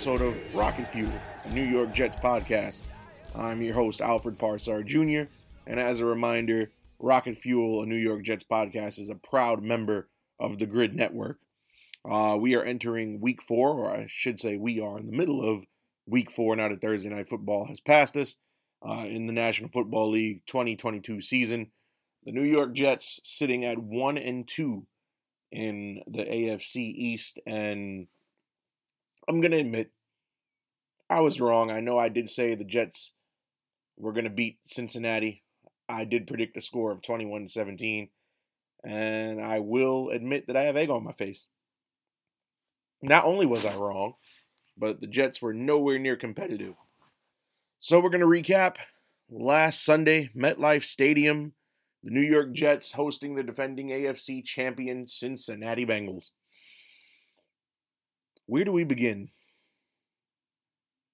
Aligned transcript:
Episode 0.00 0.22
of 0.22 0.54
Rocket 0.54 0.86
Fuel, 0.86 1.12
a 1.44 1.52
New 1.52 1.62
York 1.62 1.92
Jets 1.92 2.16
podcast. 2.16 2.84
I'm 3.34 3.60
your 3.60 3.74
host, 3.74 4.00
Alfred 4.00 4.38
Parsar 4.38 4.82
Jr., 4.82 5.30
and 5.66 5.78
as 5.78 6.00
a 6.00 6.06
reminder, 6.06 6.70
Rocket 6.98 7.36
Fuel, 7.36 7.82
a 7.82 7.86
New 7.86 7.98
York 7.98 8.22
Jets 8.22 8.42
podcast, 8.42 8.98
is 8.98 9.10
a 9.10 9.14
proud 9.14 9.62
member 9.62 10.08
of 10.38 10.58
the 10.58 10.64
Gryd 10.64 10.94
Network. 10.94 11.40
Uh, 12.10 12.38
we 12.40 12.54
are 12.54 12.64
entering 12.64 13.20
week 13.20 13.42
four, 13.42 13.74
or 13.74 13.90
I 13.90 14.06
should 14.08 14.40
say, 14.40 14.56
we 14.56 14.80
are 14.80 14.98
in 14.98 15.04
the 15.04 15.14
middle 15.14 15.46
of 15.46 15.66
week 16.06 16.30
four 16.30 16.56
now 16.56 16.70
that 16.70 16.80
Thursday 16.80 17.10
Night 17.10 17.28
Football 17.28 17.66
has 17.66 17.78
passed 17.78 18.16
us 18.16 18.36
uh, 18.82 19.04
in 19.06 19.26
the 19.26 19.34
National 19.34 19.68
Football 19.68 20.12
League 20.12 20.46
2022 20.46 21.20
season. 21.20 21.72
The 22.24 22.32
New 22.32 22.44
York 22.44 22.72
Jets 22.72 23.20
sitting 23.22 23.66
at 23.66 23.76
one 23.76 24.16
and 24.16 24.48
two 24.48 24.86
in 25.52 26.00
the 26.06 26.24
AFC 26.24 26.76
East. 26.76 27.38
And 27.46 28.06
I'm 29.28 29.40
going 29.40 29.52
to 29.52 29.58
admit, 29.58 29.92
I 31.10 31.20
was 31.20 31.40
wrong. 31.40 31.70
I 31.70 31.80
know 31.80 31.98
I 31.98 32.08
did 32.08 32.30
say 32.30 32.54
the 32.54 32.64
Jets 32.64 33.12
were 33.98 34.12
going 34.12 34.24
to 34.24 34.30
beat 34.30 34.58
Cincinnati. 34.64 35.42
I 35.88 36.04
did 36.04 36.26
predict 36.26 36.56
a 36.56 36.60
score 36.60 36.92
of 36.92 37.02
21 37.02 37.48
17. 37.48 38.08
And 38.84 39.42
I 39.42 39.58
will 39.58 40.08
admit 40.08 40.46
that 40.46 40.56
I 40.56 40.62
have 40.62 40.76
egg 40.76 40.88
on 40.88 41.04
my 41.04 41.12
face. 41.12 41.46
Not 43.02 43.24
only 43.24 43.44
was 43.44 43.66
I 43.66 43.74
wrong, 43.76 44.14
but 44.78 45.00
the 45.00 45.06
Jets 45.06 45.42
were 45.42 45.52
nowhere 45.52 45.98
near 45.98 46.16
competitive. 46.16 46.76
So 47.80 48.00
we're 48.00 48.10
going 48.10 48.20
to 48.20 48.26
recap 48.26 48.76
last 49.28 49.84
Sunday, 49.84 50.30
MetLife 50.34 50.84
Stadium 50.84 51.52
the 52.02 52.10
New 52.10 52.22
York 52.22 52.52
Jets 52.52 52.92
hosting 52.92 53.34
the 53.34 53.42
defending 53.42 53.88
AFC 53.88 54.44
champion 54.44 55.06
Cincinnati 55.06 55.84
Bengals. 55.84 56.30
Where 58.46 58.64
do 58.64 58.72
we 58.72 58.84
begin? 58.84 59.28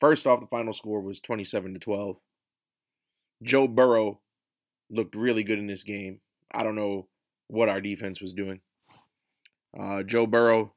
First 0.01 0.27
off, 0.27 0.41
the 0.41 0.47
final 0.47 0.73
score 0.73 1.01
was 1.01 1.21
27 1.21 1.75
to 1.75 1.81
12. 1.81 2.17
Joe 3.43 3.67
Burrow 3.69 4.21
looked 4.91 5.15
really 5.15 5.43
good 5.43 5.59
in 5.59 5.67
this 5.67 5.83
game. 5.83 6.21
I 6.53 6.63
don't 6.63 6.75
know 6.75 7.09
what 7.49 7.69
our 7.69 7.81
defense 7.81 8.21
was 8.21 8.35
doing. 8.35 8.61
Uh, 9.79 10.03
Joe 10.03 10.27
Burrow, 10.27 10.75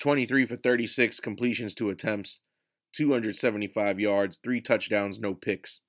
23 0.00 0.44
for 0.46 0.56
36 0.56 1.20
completions 1.20 1.74
to 1.74 1.90
attempts, 1.90 2.40
275 2.94 4.00
yards, 4.00 4.38
three 4.42 4.60
touchdowns, 4.60 5.18
no 5.18 5.34
picks. 5.34 5.80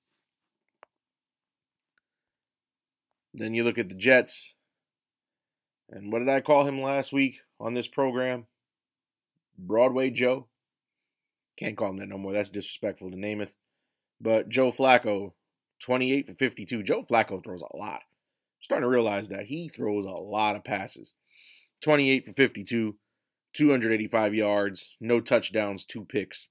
Then 3.34 3.54
you 3.54 3.64
look 3.64 3.78
at 3.78 3.90
the 3.90 3.96
Jets. 3.96 4.56
And 5.90 6.12
what 6.12 6.20
did 6.20 6.30
I 6.30 6.42
call 6.42 6.66
him 6.66 6.82
last 6.82 7.14
week 7.14 7.38
on 7.60 7.76
this 7.76 7.88
program? 7.88 8.48
Broadway 9.58 10.10
Joe. 10.10 10.48
Can't 11.58 11.76
call 11.76 11.90
him 11.90 11.98
that 11.98 12.10
no 12.10 12.18
more. 12.18 12.34
That's 12.34 12.50
disrespectful 12.50 13.12
to 13.12 13.18
Namath. 13.18 13.54
But 14.22 14.50
Joe 14.50 14.72
Flacco, 14.72 15.34
28 15.82 16.28
for 16.28 16.34
52. 16.36 16.84
Joe 16.84 17.04
Flacco 17.04 17.44
throws 17.44 17.62
a 17.62 17.78
lot. 17.78 18.02
I'm 18.02 18.62
starting 18.62 18.84
to 18.84 18.90
realize 18.90 19.30
that 19.30 19.46
he 19.46 19.68
throws 19.68 20.06
a 20.06 20.10
lot 20.10 20.56
of 20.56 20.64
passes. 20.64 21.14
28 21.82 22.28
for 22.28 22.34
52, 22.34 22.96
285 23.54 24.34
yards, 24.34 24.96
no 25.00 25.20
touchdowns, 25.20 25.86
two 25.86 26.06
picks. 26.06 26.48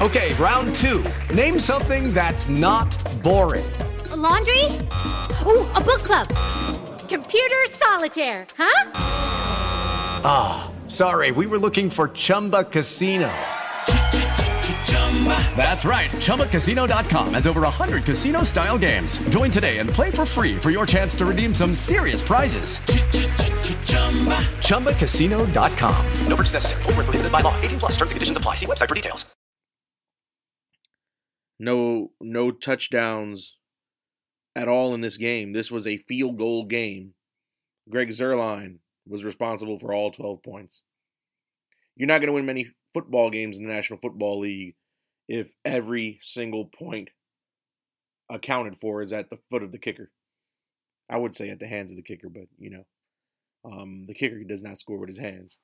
Okay, 0.00 0.32
round 0.34 0.76
two. 0.76 1.04
Name 1.34 1.58
something 1.58 2.12
that's 2.12 2.48
not 2.48 2.96
boring. 3.22 3.64
A 4.12 4.16
laundry? 4.16 4.66
Ooh, 5.44 5.66
a 5.74 5.82
book 5.84 6.04
club. 6.04 6.28
Computer 7.08 7.56
solitaire, 7.68 8.46
huh? 8.56 8.90
Ah, 10.24 10.67
oh, 10.67 10.67
sorry, 10.88 11.32
we 11.32 11.46
were 11.46 11.58
looking 11.58 11.90
for 11.90 12.08
Chumba 12.08 12.64
Casino. 12.64 13.30
That's 15.56 15.84
right. 15.84 16.10
ChumbaCasino.com 16.10 17.34
has 17.34 17.46
over 17.46 17.62
100 17.62 18.04
casino 18.04 18.44
style 18.44 18.78
games. 18.78 19.18
Join 19.30 19.50
today 19.50 19.78
and 19.78 19.90
play 19.90 20.10
for 20.10 20.24
free 20.24 20.54
for 20.56 20.70
your 20.70 20.86
chance 20.86 21.16
to 21.16 21.26
redeem 21.26 21.52
some 21.52 21.74
serious 21.74 22.22
prizes. 22.22 22.78
ChumbaCasino.com. 24.68 26.06
No 26.28 26.36
purchase 26.36 26.54
necessary. 26.54 26.82
Full 26.84 26.92
prohibited 26.92 27.32
by 27.32 27.40
law. 27.40 27.60
18 27.60 27.78
plus 27.80 27.92
terms 27.96 28.12
and 28.12 28.16
conditions 28.16 28.36
apply. 28.36 28.54
See 28.54 28.66
website 28.66 28.88
for 28.88 28.94
details. 28.94 29.26
No, 31.58 32.12
no 32.20 32.52
touchdowns 32.52 33.56
at 34.54 34.68
all 34.68 34.94
in 34.94 35.00
this 35.00 35.16
game. 35.16 35.52
This 35.52 35.70
was 35.70 35.86
a 35.86 35.96
field 35.96 36.38
goal 36.38 36.64
game. 36.64 37.14
Greg 37.90 38.10
Zuerlein 38.10 38.78
was 39.08 39.24
responsible 39.24 39.78
for 39.78 39.92
all 39.92 40.10
12 40.10 40.42
points. 40.42 40.82
You're 41.96 42.08
not 42.08 42.18
going 42.18 42.28
to 42.28 42.34
win 42.34 42.46
many 42.46 42.70
football 42.94 43.30
games 43.30 43.58
in 43.58 43.66
the 43.66 43.72
National 43.72 43.98
Football 43.98 44.40
League 44.40 44.74
if 45.28 45.52
every 45.64 46.18
single 46.22 46.64
point 46.64 47.10
accounted 48.30 48.76
for 48.80 49.02
is 49.02 49.12
at 49.12 49.30
the 49.30 49.38
foot 49.50 49.62
of 49.62 49.72
the 49.72 49.78
kicker. 49.78 50.10
I 51.10 51.16
would 51.16 51.34
say 51.34 51.48
at 51.48 51.58
the 51.58 51.66
hands 51.66 51.90
of 51.90 51.96
the 51.96 52.02
kicker, 52.02 52.28
but 52.28 52.44
you 52.58 52.70
know, 52.70 52.84
um, 53.64 54.04
the 54.06 54.14
kicker 54.14 54.44
does 54.44 54.62
not 54.62 54.78
score 54.78 54.98
with 54.98 55.08
his 55.08 55.18
hands. 55.18 55.58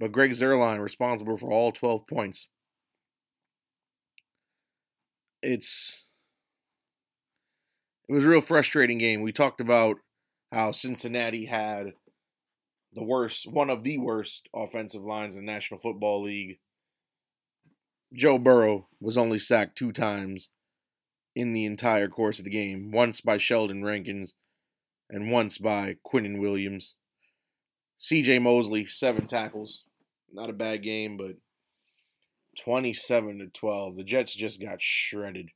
But 0.00 0.12
Greg 0.12 0.30
Zuerlein 0.30 0.80
responsible 0.80 1.36
for 1.36 1.52
all 1.52 1.72
12 1.72 2.06
points. 2.06 2.48
It's 5.42 6.06
it 8.08 8.12
was 8.12 8.24
a 8.24 8.28
real 8.28 8.40
frustrating 8.40 8.98
game. 8.98 9.22
We 9.22 9.32
talked 9.32 9.60
about 9.60 9.98
how 10.50 10.72
Cincinnati 10.72 11.44
had 11.46 11.92
the 12.92 13.02
worst, 13.02 13.50
one 13.50 13.70
of 13.70 13.84
the 13.84 13.98
worst 13.98 14.48
offensive 14.54 15.02
lines 15.02 15.36
in 15.36 15.44
the 15.44 15.52
National 15.52 15.80
Football 15.80 16.22
League. 16.22 16.58
Joe 18.14 18.38
Burrow 18.38 18.88
was 19.00 19.18
only 19.18 19.38
sacked 19.38 19.76
two 19.76 19.92
times 19.92 20.50
in 21.34 21.52
the 21.52 21.66
entire 21.66 22.08
course 22.08 22.38
of 22.38 22.44
the 22.44 22.50
game 22.50 22.90
once 22.90 23.20
by 23.20 23.38
Sheldon 23.38 23.84
Rankins, 23.84 24.34
and 25.10 25.30
once 25.30 25.58
by 25.58 25.96
Quinnen 26.04 26.40
Williams. 26.40 26.94
CJ 28.00 28.42
Mosley, 28.42 28.86
seven 28.86 29.26
tackles. 29.26 29.84
Not 30.32 30.50
a 30.50 30.54
bad 30.54 30.82
game, 30.82 31.16
but 31.16 31.36
27 32.58 33.38
to 33.38 33.46
12. 33.46 33.96
The 33.96 34.04
Jets 34.04 34.34
just 34.34 34.60
got 34.60 34.82
shredded. 34.82 35.50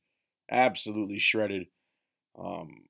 Absolutely 0.49 1.19
shredded. 1.19 1.67
Um, 2.37 2.83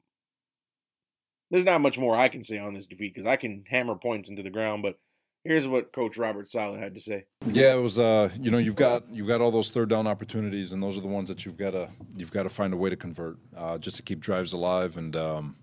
there's 1.54 1.66
not 1.66 1.82
much 1.82 2.00
more 2.00 2.16
I 2.16 2.30
can 2.30 2.44
say 2.44 2.58
on 2.58 2.74
this 2.74 2.88
defeat 2.88 3.14
because 3.14 3.28
I 3.28 3.36
can 3.36 3.64
hammer 3.70 3.94
points 3.94 4.28
into 4.28 4.42
the 4.42 4.50
ground, 4.50 4.82
but 4.82 4.98
here's 5.44 5.68
what 5.68 5.94
Coach 5.94 6.18
Robert 6.18 6.50
Saleh 6.50 6.80
had 6.80 6.96
to 6.96 7.00
say. 7.00 7.26
Yeah, 7.46 7.76
it 7.76 7.80
was. 7.80 8.00
Uh, 8.00 8.32
you 8.40 8.50
know, 8.50 8.58
you've 8.58 8.76
got 8.76 9.04
you've 9.12 9.28
got 9.28 9.40
all 9.40 9.52
those 9.52 9.70
third 9.70 9.90
down 9.90 10.08
opportunities, 10.08 10.72
and 10.72 10.82
those 10.82 10.98
are 10.98 11.02
the 11.02 11.08
ones 11.08 11.30
that 11.30 11.46
you've 11.46 11.58
got 11.58 11.72
to 11.72 11.90
you've 12.18 12.32
got 12.32 12.44
to 12.44 12.50
find 12.50 12.74
a 12.74 12.78
way 12.78 12.90
to 12.90 12.96
convert, 12.96 13.38
uh, 13.56 13.78
just 13.78 13.98
to 13.98 14.02
keep 14.02 14.20
drives 14.20 14.54
alive. 14.54 14.98
And 14.98 15.16
um, 15.16 15.56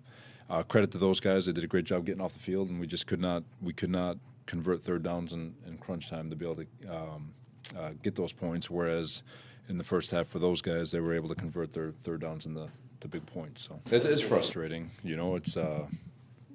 uh, 0.49 0.63
credit 0.63 0.93
to 0.93 0.99
those 0.99 1.19
guys; 1.19 1.47
they 1.47 1.53
did 1.53 1.65
a 1.65 1.69
great 1.69 1.87
job 1.87 2.07
getting 2.07 2.23
off 2.23 2.35
the 2.35 2.39
field, 2.39 2.69
and 2.69 2.79
we 2.79 2.87
just 2.87 3.09
could 3.09 3.21
not 3.21 3.43
we 3.61 3.73
could 3.73 3.91
not 3.91 4.17
convert 4.47 4.85
third 4.85 5.03
downs 5.03 5.33
in, 5.33 5.55
in 5.67 5.77
crunch 5.77 6.09
time 6.09 6.31
to 6.31 6.37
be 6.37 6.45
able 6.45 6.55
to 6.55 6.67
um, 6.89 7.35
uh, 7.77 7.91
get 8.05 8.15
those 8.15 8.33
points. 8.33 8.71
Whereas 8.71 9.25
in 9.69 9.77
the 9.77 9.85
first 9.85 10.13
half, 10.13 10.29
for 10.29 10.39
those 10.39 10.63
guys, 10.63 10.93
they 10.93 11.01
were 11.01 11.15
able 11.15 11.29
to 11.31 11.35
convert 11.35 11.73
their 11.73 11.95
third 12.05 12.21
downs 12.21 12.47
in 12.47 12.55
the 12.55 12.69
the 13.00 13.08
big 13.08 13.26
point. 13.26 13.58
So 13.58 13.81
it 13.91 14.05
is 14.05 14.20
frustrating. 14.20 14.91
You 15.02 15.17
know, 15.17 15.37
it's 15.37 15.56
uh, 15.56 15.87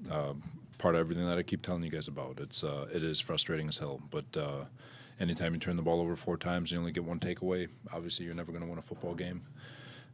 uh, 0.09 0.33
part 0.77 0.95
of 0.95 1.01
everything 1.01 1.27
that 1.27 1.37
I 1.37 1.43
keep 1.43 1.61
telling 1.61 1.83
you 1.83 1.89
guys 1.89 2.07
about. 2.07 2.39
It's 2.39 2.63
uh, 2.63 2.87
it 2.93 3.03
is 3.03 3.19
frustrating 3.19 3.67
as 3.67 3.77
hell. 3.77 4.01
But 4.09 4.25
uh, 4.37 4.65
anytime 5.19 5.53
you 5.53 5.59
turn 5.59 5.75
the 5.75 5.81
ball 5.81 5.99
over 6.01 6.15
four 6.15 6.37
times, 6.37 6.71
you 6.71 6.79
only 6.79 6.91
get 6.91 7.03
one 7.03 7.19
takeaway. 7.19 7.67
Obviously, 7.93 8.25
you're 8.25 8.35
never 8.35 8.51
going 8.51 8.63
to 8.63 8.69
win 8.69 8.79
a 8.79 8.83
football 8.83 9.15
game. 9.15 9.41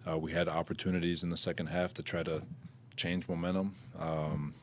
Uh, 0.09 0.17
we 0.17 0.31
had 0.31 0.47
opportunities 0.47 1.23
in 1.23 1.29
the 1.29 1.37
second 1.37 1.67
half 1.67 1.93
to 1.93 2.03
try 2.03 2.23
to 2.23 2.41
change 2.95 3.27
momentum. 3.27 3.75
Um, 3.99 4.55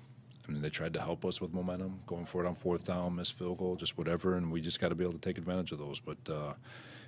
I 0.49 0.53
mean, 0.53 0.63
they 0.63 0.71
tried 0.71 0.95
to 0.95 1.01
help 1.01 1.25
us 1.25 1.41
with 1.41 1.53
momentum, 1.53 2.01
going 2.07 2.25
for 2.25 2.43
it 2.45 2.49
on 2.49 2.55
fourth 2.55 2.87
down, 2.87 3.17
miss 3.17 3.31
field 3.31 3.59
goal, 3.59 3.77
just 3.77 3.99
whatever, 3.99 4.35
and 4.35 4.51
we 4.51 4.61
just 4.61 4.81
got 4.81 4.89
to 4.89 4.95
be 4.95 5.05
able 5.05 5.13
to 5.13 5.21
take 5.21 5.37
advantage 5.39 5.73
of 5.73 5.79
those. 5.79 6.01
But 6.01 6.17
uh, 6.29 6.55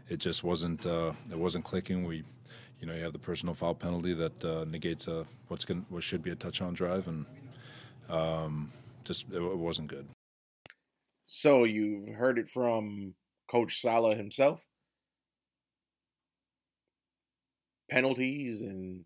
it 0.08 0.18
just 0.18 0.44
wasn't 0.44 0.84
uh, 0.84 1.12
it 1.30 1.38
wasn't 1.38 1.64
clicking. 1.64 2.04
We 2.04 2.24
you 2.80 2.86
know, 2.86 2.94
you 2.94 3.02
have 3.02 3.12
the 3.12 3.18
personal 3.18 3.54
foul 3.54 3.74
penalty 3.74 4.14
that 4.14 4.44
uh, 4.44 4.64
negates 4.64 5.06
a 5.06 5.26
what's 5.48 5.64
going 5.64 5.84
what 5.90 6.02
should 6.02 6.22
be 6.22 6.30
a 6.30 6.34
touchdown 6.34 6.72
drive, 6.72 7.08
and 7.08 7.26
um, 8.08 8.72
just 9.04 9.26
it, 9.30 9.36
it, 9.36 9.58
wasn't 9.58 9.88
good. 9.88 10.08
So 11.26 11.64
you've 11.64 12.14
heard 12.14 12.38
it 12.38 12.48
from 12.48 13.14
Coach 13.50 13.80
Saleh 13.80 14.16
himself. 14.16 14.64
Penalties 17.90 18.62
and 18.62 19.04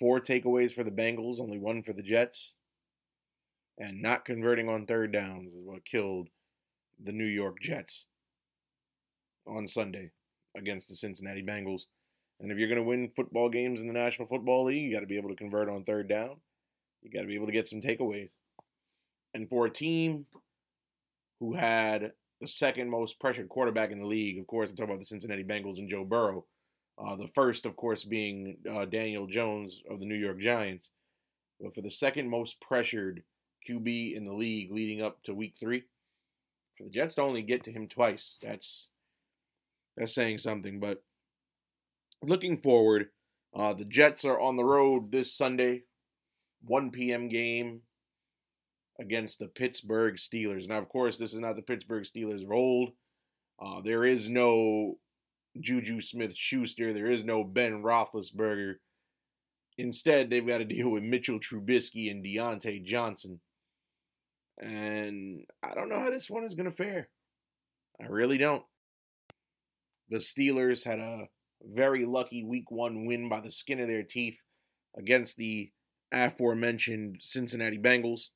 four 0.00 0.20
takeaways 0.20 0.72
for 0.72 0.82
the 0.82 0.90
Bengals, 0.90 1.38
only 1.38 1.58
one 1.58 1.82
for 1.82 1.92
the 1.92 2.02
Jets, 2.02 2.54
and 3.78 4.02
not 4.02 4.24
converting 4.24 4.68
on 4.68 4.86
third 4.86 5.12
downs 5.12 5.52
is 5.52 5.64
what 5.64 5.84
killed 5.84 6.28
the 7.02 7.12
New 7.12 7.26
York 7.26 7.60
Jets 7.60 8.06
on 9.46 9.66
Sunday 9.66 10.10
against 10.56 10.88
the 10.88 10.96
Cincinnati 10.96 11.42
Bengals. 11.42 11.82
And 12.40 12.50
if 12.50 12.58
you're 12.58 12.68
going 12.68 12.80
to 12.80 12.86
win 12.86 13.12
football 13.14 13.48
games 13.48 13.80
in 13.80 13.86
the 13.86 13.92
National 13.92 14.26
Football 14.26 14.64
League, 14.64 14.82
you 14.82 14.94
got 14.94 15.00
to 15.00 15.06
be 15.06 15.16
able 15.16 15.30
to 15.30 15.36
convert 15.36 15.68
on 15.68 15.84
third 15.84 16.08
down. 16.08 16.36
You 17.02 17.10
got 17.10 17.20
to 17.20 17.26
be 17.26 17.36
able 17.36 17.46
to 17.46 17.52
get 17.52 17.68
some 17.68 17.80
takeaways. 17.80 18.30
And 19.34 19.48
for 19.48 19.66
a 19.66 19.70
team 19.70 20.26
who 21.40 21.54
had 21.54 22.12
the 22.40 22.48
second 22.48 22.90
most 22.90 23.20
pressured 23.20 23.48
quarterback 23.48 23.90
in 23.90 24.00
the 24.00 24.06
league, 24.06 24.38
of 24.38 24.46
course, 24.46 24.70
I'm 24.70 24.76
talking 24.76 24.90
about 24.90 24.98
the 24.98 25.06
Cincinnati 25.06 25.44
Bengals 25.44 25.78
and 25.78 25.88
Joe 25.88 26.04
Burrow. 26.04 26.44
Uh, 26.98 27.16
the 27.16 27.28
first, 27.28 27.64
of 27.64 27.76
course, 27.76 28.04
being 28.04 28.56
uh, 28.70 28.84
Daniel 28.84 29.26
Jones 29.26 29.82
of 29.88 30.00
the 30.00 30.06
New 30.06 30.16
York 30.16 30.38
Giants. 30.38 30.90
But 31.60 31.74
for 31.74 31.80
the 31.80 31.90
second 31.90 32.28
most 32.28 32.60
pressured 32.60 33.22
QB 33.68 34.16
in 34.16 34.24
the 34.24 34.32
league 34.32 34.72
leading 34.72 35.02
up 35.02 35.22
to 35.22 35.34
week 35.34 35.54
three, 35.58 35.84
for 36.76 36.84
the 36.84 36.90
Jets 36.90 37.14
to 37.14 37.22
only 37.22 37.42
get 37.42 37.64
to 37.64 37.72
him 37.72 37.88
twice, 37.88 38.38
that's 38.42 38.88
that's 39.96 40.14
saying 40.14 40.38
something. 40.38 40.80
But 40.80 41.02
looking 42.22 42.60
forward, 42.60 43.08
uh, 43.54 43.72
the 43.74 43.84
Jets 43.84 44.24
are 44.24 44.40
on 44.40 44.56
the 44.56 44.64
road 44.64 45.12
this 45.12 45.36
Sunday, 45.36 45.82
1 46.64 46.90
p.m. 46.90 47.28
game 47.28 47.82
against 49.00 49.38
the 49.38 49.48
Pittsburgh 49.48 50.16
Steelers. 50.16 50.68
Now, 50.68 50.78
of 50.78 50.88
course, 50.88 51.18
this 51.18 51.34
is 51.34 51.40
not 51.40 51.56
the 51.56 51.62
Pittsburgh 51.62 52.04
Steelers 52.04 52.44
of 52.44 52.50
old. 52.50 52.90
Uh, 53.60 53.80
there 53.80 54.04
is 54.04 54.28
no 54.28 54.98
Juju 55.60 56.00
Smith 56.00 56.36
Schuster. 56.36 56.92
There 56.92 57.10
is 57.10 57.24
no 57.24 57.44
Ben 57.44 57.82
Roethlisberger. 57.82 58.76
Instead, 59.78 60.30
they've 60.30 60.46
got 60.46 60.58
to 60.58 60.64
deal 60.64 60.90
with 60.90 61.02
Mitchell 61.02 61.38
Trubisky 61.38 62.10
and 62.10 62.24
Diontae 62.24 62.84
Johnson. 62.84 63.40
And 64.60 65.44
I 65.62 65.74
don't 65.74 65.88
know 65.88 66.00
how 66.00 66.10
this 66.10 66.30
one 66.30 66.44
is 66.44 66.54
going 66.54 66.70
to 66.70 66.76
fare. 66.76 67.08
I 68.00 68.06
really 68.06 68.38
don't. 68.38 68.62
The 70.12 70.18
Steelers 70.18 70.84
had 70.84 70.98
a 70.98 71.28
very 71.62 72.04
lucky 72.04 72.44
week 72.44 72.70
one 72.70 73.06
win 73.06 73.30
by 73.30 73.40
the 73.40 73.50
skin 73.50 73.80
of 73.80 73.88
their 73.88 74.02
teeth 74.02 74.42
against 74.94 75.38
the 75.38 75.72
aforementioned 76.12 77.16
Cincinnati 77.22 77.78
Bengals. 77.78 78.26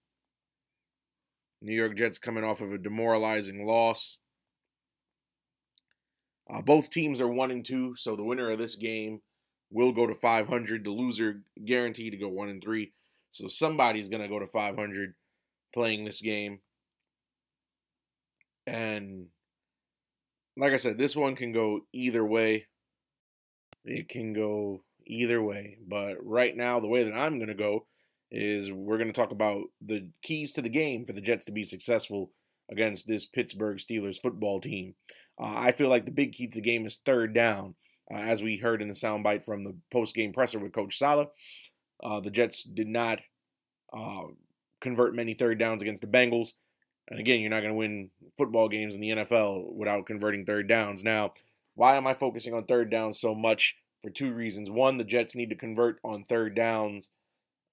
New 1.60 1.74
York 1.74 1.94
Jets 1.94 2.18
coming 2.18 2.44
off 2.44 2.62
of 2.62 2.72
a 2.72 2.78
demoralizing 2.78 3.66
loss. 3.66 4.16
Uh, 6.48 6.62
both 6.62 6.88
teams 6.88 7.20
are 7.20 7.28
one 7.28 7.50
and 7.50 7.62
two, 7.62 7.94
so 7.98 8.16
the 8.16 8.24
winner 8.24 8.50
of 8.50 8.58
this 8.58 8.76
game 8.76 9.20
will 9.70 9.92
go 9.92 10.06
to 10.06 10.14
500. 10.14 10.82
The 10.82 10.90
loser 10.90 11.42
guaranteed 11.62 12.12
to 12.12 12.18
go 12.18 12.28
one 12.28 12.48
and 12.48 12.62
three. 12.62 12.94
So 13.32 13.48
somebody's 13.48 14.08
gonna 14.08 14.28
go 14.28 14.38
to 14.38 14.46
500 14.46 15.14
playing 15.74 16.06
this 16.06 16.22
game. 16.22 16.60
And 18.66 19.26
like 20.56 20.72
I 20.72 20.76
said, 20.76 20.98
this 20.98 21.16
one 21.16 21.36
can 21.36 21.52
go 21.52 21.80
either 21.92 22.24
way. 22.24 22.66
It 23.84 24.08
can 24.08 24.32
go 24.32 24.82
either 25.06 25.42
way. 25.42 25.78
But 25.86 26.16
right 26.24 26.56
now, 26.56 26.80
the 26.80 26.88
way 26.88 27.04
that 27.04 27.14
I'm 27.14 27.38
going 27.38 27.48
to 27.48 27.54
go 27.54 27.86
is 28.30 28.72
we're 28.72 28.98
going 28.98 29.12
to 29.12 29.20
talk 29.20 29.30
about 29.30 29.62
the 29.80 30.08
keys 30.22 30.52
to 30.54 30.62
the 30.62 30.68
game 30.68 31.06
for 31.06 31.12
the 31.12 31.20
Jets 31.20 31.44
to 31.46 31.52
be 31.52 31.64
successful 31.64 32.32
against 32.70 33.06
this 33.06 33.26
Pittsburgh 33.26 33.78
Steelers 33.78 34.20
football 34.20 34.60
team. 34.60 34.94
Uh, 35.40 35.54
I 35.54 35.72
feel 35.72 35.88
like 35.88 36.04
the 36.04 36.10
big 36.10 36.32
key 36.32 36.48
to 36.48 36.54
the 36.56 36.60
game 36.60 36.86
is 36.86 36.98
third 37.04 37.34
down. 37.34 37.74
Uh, 38.12 38.18
as 38.18 38.42
we 38.42 38.56
heard 38.56 38.82
in 38.82 38.88
the 38.88 38.94
soundbite 38.94 39.44
from 39.44 39.64
the 39.64 39.74
post-game 39.92 40.32
presser 40.32 40.58
with 40.60 40.72
Coach 40.72 40.96
Saleh. 40.96 41.28
uh, 42.02 42.20
the 42.20 42.30
Jets 42.30 42.62
did 42.62 42.88
not 42.88 43.20
uh, 43.96 44.22
convert 44.80 45.14
many 45.14 45.34
third 45.34 45.58
downs 45.58 45.82
against 45.82 46.02
the 46.02 46.08
Bengals. 46.08 46.50
And 47.08 47.20
again, 47.20 47.40
you're 47.40 47.50
not 47.50 47.60
going 47.60 47.72
to 47.72 47.78
win 47.78 48.10
football 48.36 48.68
games 48.68 48.94
in 48.94 49.00
the 49.00 49.10
NFL 49.10 49.72
without 49.72 50.06
converting 50.06 50.44
third 50.44 50.68
downs. 50.68 51.04
Now, 51.04 51.32
why 51.74 51.96
am 51.96 52.06
I 52.06 52.14
focusing 52.14 52.54
on 52.54 52.64
third 52.64 52.90
downs 52.90 53.20
so 53.20 53.34
much? 53.34 53.76
For 54.02 54.10
two 54.10 54.32
reasons. 54.32 54.70
One, 54.70 54.98
the 54.98 55.04
Jets 55.04 55.34
need 55.34 55.50
to 55.50 55.56
convert 55.56 55.98
on 56.04 56.22
third 56.22 56.54
downs 56.54 57.10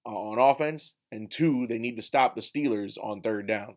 uh, 0.04 0.10
on 0.10 0.38
offense, 0.38 0.94
and 1.12 1.30
two, 1.30 1.66
they 1.68 1.78
need 1.78 1.94
to 1.96 2.02
stop 2.02 2.34
the 2.34 2.40
Steelers 2.40 2.98
on 3.00 3.20
third 3.20 3.46
down. 3.46 3.76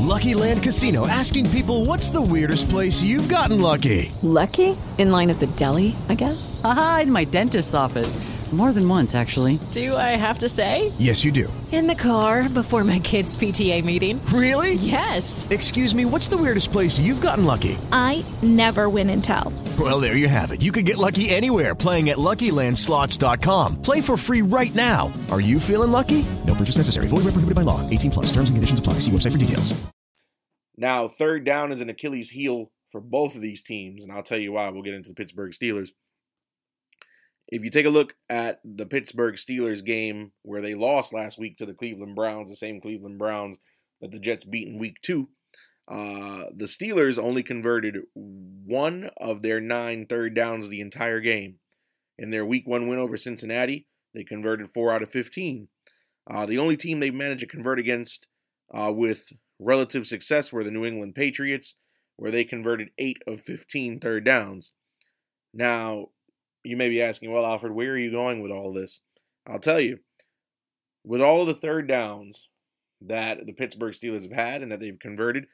Lucky 0.00 0.34
Land 0.34 0.62
Casino 0.62 1.06
asking 1.06 1.48
people 1.50 1.84
what's 1.84 2.10
the 2.10 2.20
weirdest 2.20 2.68
place 2.68 3.02
you've 3.02 3.28
gotten 3.28 3.60
lucky? 3.60 4.12
Lucky? 4.22 4.76
In 4.98 5.10
line 5.10 5.30
at 5.30 5.40
the 5.40 5.46
deli, 5.46 5.96
I 6.08 6.14
guess? 6.14 6.60
Aha, 6.62 7.00
in 7.04 7.12
my 7.12 7.24
dentist's 7.24 7.74
office. 7.74 8.16
More 8.52 8.72
than 8.72 8.88
once, 8.88 9.16
actually. 9.16 9.58
Do 9.72 9.96
I 9.96 10.14
have 10.14 10.38
to 10.38 10.48
say? 10.48 10.92
Yes, 10.98 11.24
you 11.24 11.32
do. 11.32 11.52
In 11.72 11.88
the 11.88 11.94
car 11.96 12.48
before 12.48 12.84
my 12.84 13.00
kids' 13.00 13.36
PTA 13.36 13.84
meeting. 13.84 14.24
Really? 14.26 14.74
Yes. 14.74 15.44
Excuse 15.50 15.92
me, 15.92 16.04
what's 16.04 16.28
the 16.28 16.36
weirdest 16.36 16.70
place 16.70 17.00
you've 17.00 17.20
gotten 17.20 17.44
lucky? 17.44 17.76
I 17.90 18.24
never 18.42 18.88
win 18.88 19.10
and 19.10 19.24
tell. 19.24 19.52
Well, 19.76 19.98
there 19.98 20.14
you 20.14 20.28
have 20.28 20.52
it. 20.52 20.62
You 20.62 20.70
can 20.70 20.84
get 20.84 20.98
lucky 20.98 21.30
anywhere 21.30 21.74
playing 21.74 22.10
at 22.10 22.18
LuckyLandSlots.com. 22.18 23.82
Play 23.82 24.00
for 24.00 24.16
free 24.16 24.42
right 24.42 24.72
now. 24.76 25.12
Are 25.32 25.40
you 25.40 25.58
feeling 25.58 25.90
lucky? 25.90 26.24
No 26.46 26.54
purchase 26.54 26.76
necessary. 26.76 27.08
Void 27.08 27.24
where 27.24 27.34
prohibited 27.34 27.56
by 27.56 27.62
law. 27.62 27.80
18 27.90 28.12
plus. 28.12 28.26
Terms 28.26 28.50
and 28.50 28.56
conditions 28.56 28.78
apply. 28.78 29.00
See 29.00 29.10
website 29.10 29.32
for 29.32 29.38
details. 29.38 29.74
Now, 30.76 31.08
third 31.08 31.44
down 31.44 31.72
is 31.72 31.80
an 31.80 31.90
Achilles 31.90 32.30
heel 32.30 32.70
for 32.90 33.00
both 33.00 33.34
of 33.34 33.42
these 33.42 33.62
teams, 33.62 34.04
and 34.04 34.12
I'll 34.12 34.22
tell 34.22 34.38
you 34.38 34.52
why. 34.52 34.68
We'll 34.70 34.82
get 34.82 34.94
into 34.94 35.08
the 35.08 35.14
Pittsburgh 35.14 35.52
Steelers. 35.52 35.88
If 37.48 37.62
you 37.62 37.70
take 37.70 37.86
a 37.86 37.90
look 37.90 38.14
at 38.28 38.60
the 38.64 38.86
Pittsburgh 38.86 39.34
Steelers 39.34 39.84
game 39.84 40.32
where 40.42 40.62
they 40.62 40.74
lost 40.74 41.12
last 41.12 41.38
week 41.38 41.58
to 41.58 41.66
the 41.66 41.74
Cleveland 41.74 42.16
Browns, 42.16 42.50
the 42.50 42.56
same 42.56 42.80
Cleveland 42.80 43.18
Browns 43.18 43.58
that 44.00 44.10
the 44.10 44.18
Jets 44.18 44.44
beat 44.44 44.68
in 44.68 44.78
week 44.78 44.96
two, 45.02 45.28
uh, 45.86 46.44
the 46.54 46.64
Steelers 46.64 47.18
only 47.18 47.42
converted 47.42 47.98
one 48.14 49.10
of 49.18 49.42
their 49.42 49.60
nine 49.60 50.06
third 50.06 50.34
downs 50.34 50.68
the 50.68 50.80
entire 50.80 51.20
game. 51.20 51.56
In 52.18 52.30
their 52.30 52.46
week 52.46 52.66
one 52.66 52.88
win 52.88 52.98
over 52.98 53.16
Cincinnati, 53.16 53.86
they 54.14 54.24
converted 54.24 54.70
four 54.72 54.92
out 54.92 55.02
of 55.02 55.10
15. 55.10 55.68
Uh, 56.30 56.46
the 56.46 56.58
only 56.58 56.76
team 56.76 57.00
they 57.00 57.10
managed 57.10 57.40
to 57.40 57.46
convert 57.46 57.78
against 57.78 58.26
uh, 58.72 58.90
with 58.94 59.32
relative 59.58 60.06
success 60.06 60.52
were 60.52 60.64
the 60.64 60.70
New 60.70 60.86
England 60.86 61.14
Patriots, 61.14 61.74
where 62.16 62.30
they 62.30 62.44
converted 62.44 62.90
eight 62.98 63.18
of 63.26 63.42
15 63.42 64.00
third 64.00 64.24
downs. 64.24 64.70
Now, 65.52 66.08
you 66.64 66.76
may 66.76 66.88
be 66.88 67.02
asking, 67.02 67.32
well, 67.32 67.46
Alfred, 67.46 67.72
where 67.72 67.92
are 67.92 67.98
you 67.98 68.10
going 68.10 68.42
with 68.42 68.50
all 68.50 68.72
this? 68.72 69.00
I'll 69.46 69.58
tell 69.60 69.80
you. 69.80 69.98
with 71.04 71.20
all 71.20 71.44
the 71.44 71.54
third 71.54 71.86
downs 71.86 72.48
that 73.02 73.46
the 73.46 73.52
Pittsburgh 73.52 73.92
Steelers 73.92 74.22
have 74.22 74.32
had 74.32 74.62
and 74.62 74.72
that 74.72 74.80
they've 74.80 74.98
converted, 74.98 75.46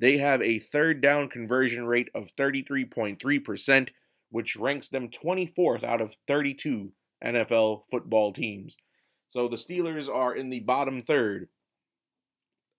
they 0.00 0.18
have 0.18 0.42
a 0.42 0.58
third 0.58 1.00
down 1.00 1.28
conversion 1.28 1.86
rate 1.86 2.08
of 2.14 2.30
33.3%, 2.38 3.88
which 4.30 4.56
ranks 4.56 4.88
them 4.88 5.08
24th 5.08 5.82
out 5.82 6.00
of 6.00 6.14
32 6.28 6.92
NFL 7.24 7.82
football 7.90 8.32
teams. 8.32 8.76
So 9.28 9.48
the 9.48 9.56
Steelers 9.56 10.08
are 10.08 10.34
in 10.34 10.50
the 10.50 10.60
bottom 10.60 11.02
third 11.02 11.48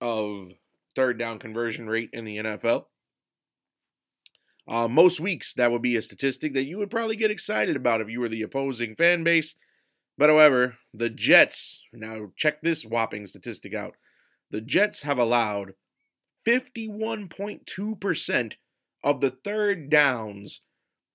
of 0.00 0.48
third 0.96 1.18
down 1.18 1.38
conversion 1.38 1.88
rate 1.88 2.10
in 2.12 2.24
the 2.24 2.38
NFL. 2.38 2.84
Uh, 4.68 4.88
most 4.88 5.20
weeks, 5.20 5.54
that 5.54 5.72
would 5.72 5.82
be 5.82 5.96
a 5.96 6.02
statistic 6.02 6.54
that 6.54 6.64
you 6.64 6.78
would 6.78 6.90
probably 6.90 7.16
get 7.16 7.30
excited 7.30 7.76
about 7.76 8.00
if 8.00 8.08
you 8.08 8.20
were 8.20 8.28
the 8.28 8.42
opposing 8.42 8.94
fan 8.94 9.24
base. 9.24 9.54
But 10.16 10.28
however, 10.28 10.76
the 10.92 11.10
Jets, 11.10 11.82
now 11.92 12.30
check 12.36 12.62
this 12.62 12.84
whopping 12.84 13.26
statistic 13.26 13.74
out. 13.74 13.96
The 14.50 14.60
Jets 14.60 15.02
have 15.02 15.18
allowed 15.18 15.74
51.2% 16.46 18.54
of 19.02 19.20
the 19.20 19.30
third 19.30 19.88
downs 19.88 20.60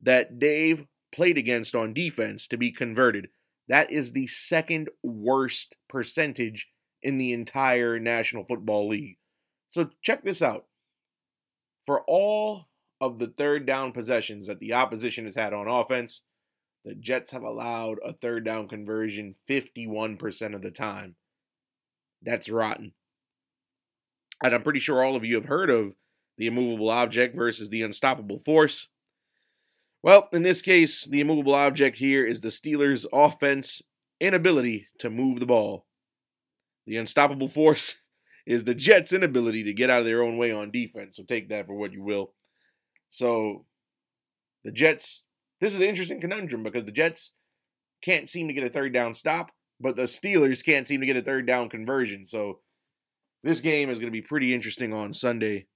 that 0.02 0.40
Dave 0.40 0.86
played 1.14 1.38
against 1.38 1.76
on 1.76 1.94
defense 1.94 2.48
to 2.48 2.58
be 2.58 2.72
converted. 2.72 3.28
That 3.68 3.92
is 3.92 4.12
the 4.12 4.28
second 4.28 4.90
worst 5.04 5.76
percentage 5.88 6.68
in 7.02 7.18
the 7.18 7.34
entire 7.34 8.00
National 8.00 8.46
Football 8.46 8.90
League. 8.90 9.18
So 9.70 9.90
check 10.02 10.24
this 10.24 10.42
out. 10.42 10.66
For 11.86 12.02
all 12.08 12.66
of 13.02 13.20
the 13.20 13.28
third 13.28 13.66
down 13.66 13.92
possessions 13.92 14.48
that 14.48 14.60
the 14.60 14.74
opposition 14.74 15.26
has 15.26 15.36
had 15.36 15.54
on 15.54 15.68
offense, 15.68 16.22
the 16.84 16.96
Jets 16.96 17.32
have 17.32 17.44
allowed 17.44 17.98
a 18.06 18.14
third 18.14 18.46
down 18.46 18.68
conversion 18.68 19.36
51% 19.50 20.56
of 20.56 20.62
the 20.62 20.72
time. 20.72 21.16
That's 22.22 22.50
rotten. 22.50 22.94
And 24.44 24.54
I'm 24.54 24.64
pretty 24.64 24.80
sure 24.80 25.04
all 25.04 25.16
of 25.16 25.26
you 25.26 25.36
have 25.36 25.46
heard 25.46 25.70
of 25.70 25.96
the 26.38 26.48
immovable 26.48 26.90
object 26.90 27.36
versus 27.36 27.70
the 27.70 27.82
unstoppable 27.82 28.40
force. 28.40 28.88
Well, 30.04 30.30
in 30.32 30.44
this 30.44 30.62
case, 30.62 31.06
the 31.06 31.22
immovable 31.22 31.56
object 31.56 31.98
here 31.98 32.26
is 32.26 32.42
the 32.42 32.50
Steelers' 32.50 33.06
offense 33.12 33.82
inability 34.20 34.88
to 35.00 35.10
move 35.10 35.40
the 35.40 35.46
ball. 35.46 35.86
The 36.86 36.98
unstoppable 36.98 37.48
force 37.48 37.96
is 38.46 38.64
the 38.64 38.76
Jets' 38.76 39.14
inability 39.14 39.64
to 39.64 39.74
get 39.74 39.90
out 39.90 40.02
of 40.02 40.06
their 40.06 40.22
own 40.22 40.38
way 40.38 40.52
on 40.52 40.70
defense. 40.70 41.18
So 41.18 41.24
take 41.24 41.50
that 41.50 41.66
for 41.66 41.74
what 41.74 41.94
you 41.94 42.04
will. 42.04 42.34
So 43.16 43.64
the 44.66 44.74
Jets, 44.74 45.24
this 45.62 45.74
is 45.74 45.80
an 45.80 45.88
interesting 45.88 46.20
conundrum 46.20 46.64
because 46.64 46.84
the 46.84 46.92
Jets 46.92 47.32
can't 48.04 48.28
seem 48.28 48.50
to 48.50 48.54
get 48.54 48.66
a 48.66 48.70
third 48.70 48.92
down 48.92 49.16
stop, 49.16 49.52
but 49.80 49.96
the 49.96 50.02
Steelers 50.02 50.66
can't 50.66 50.86
seem 50.86 51.00
to 51.00 51.06
get 51.06 51.16
a 51.16 51.22
third 51.22 51.48
down 51.48 51.70
conversion. 51.70 52.26
So 52.26 52.60
this 53.42 53.62
game 53.62 53.90
is 53.90 54.00
going 54.00 54.12
to 54.12 54.16
be 54.16 54.22
pretty 54.22 54.54
interesting 54.54 54.94
on 54.94 55.14
Sunday. 55.14 55.68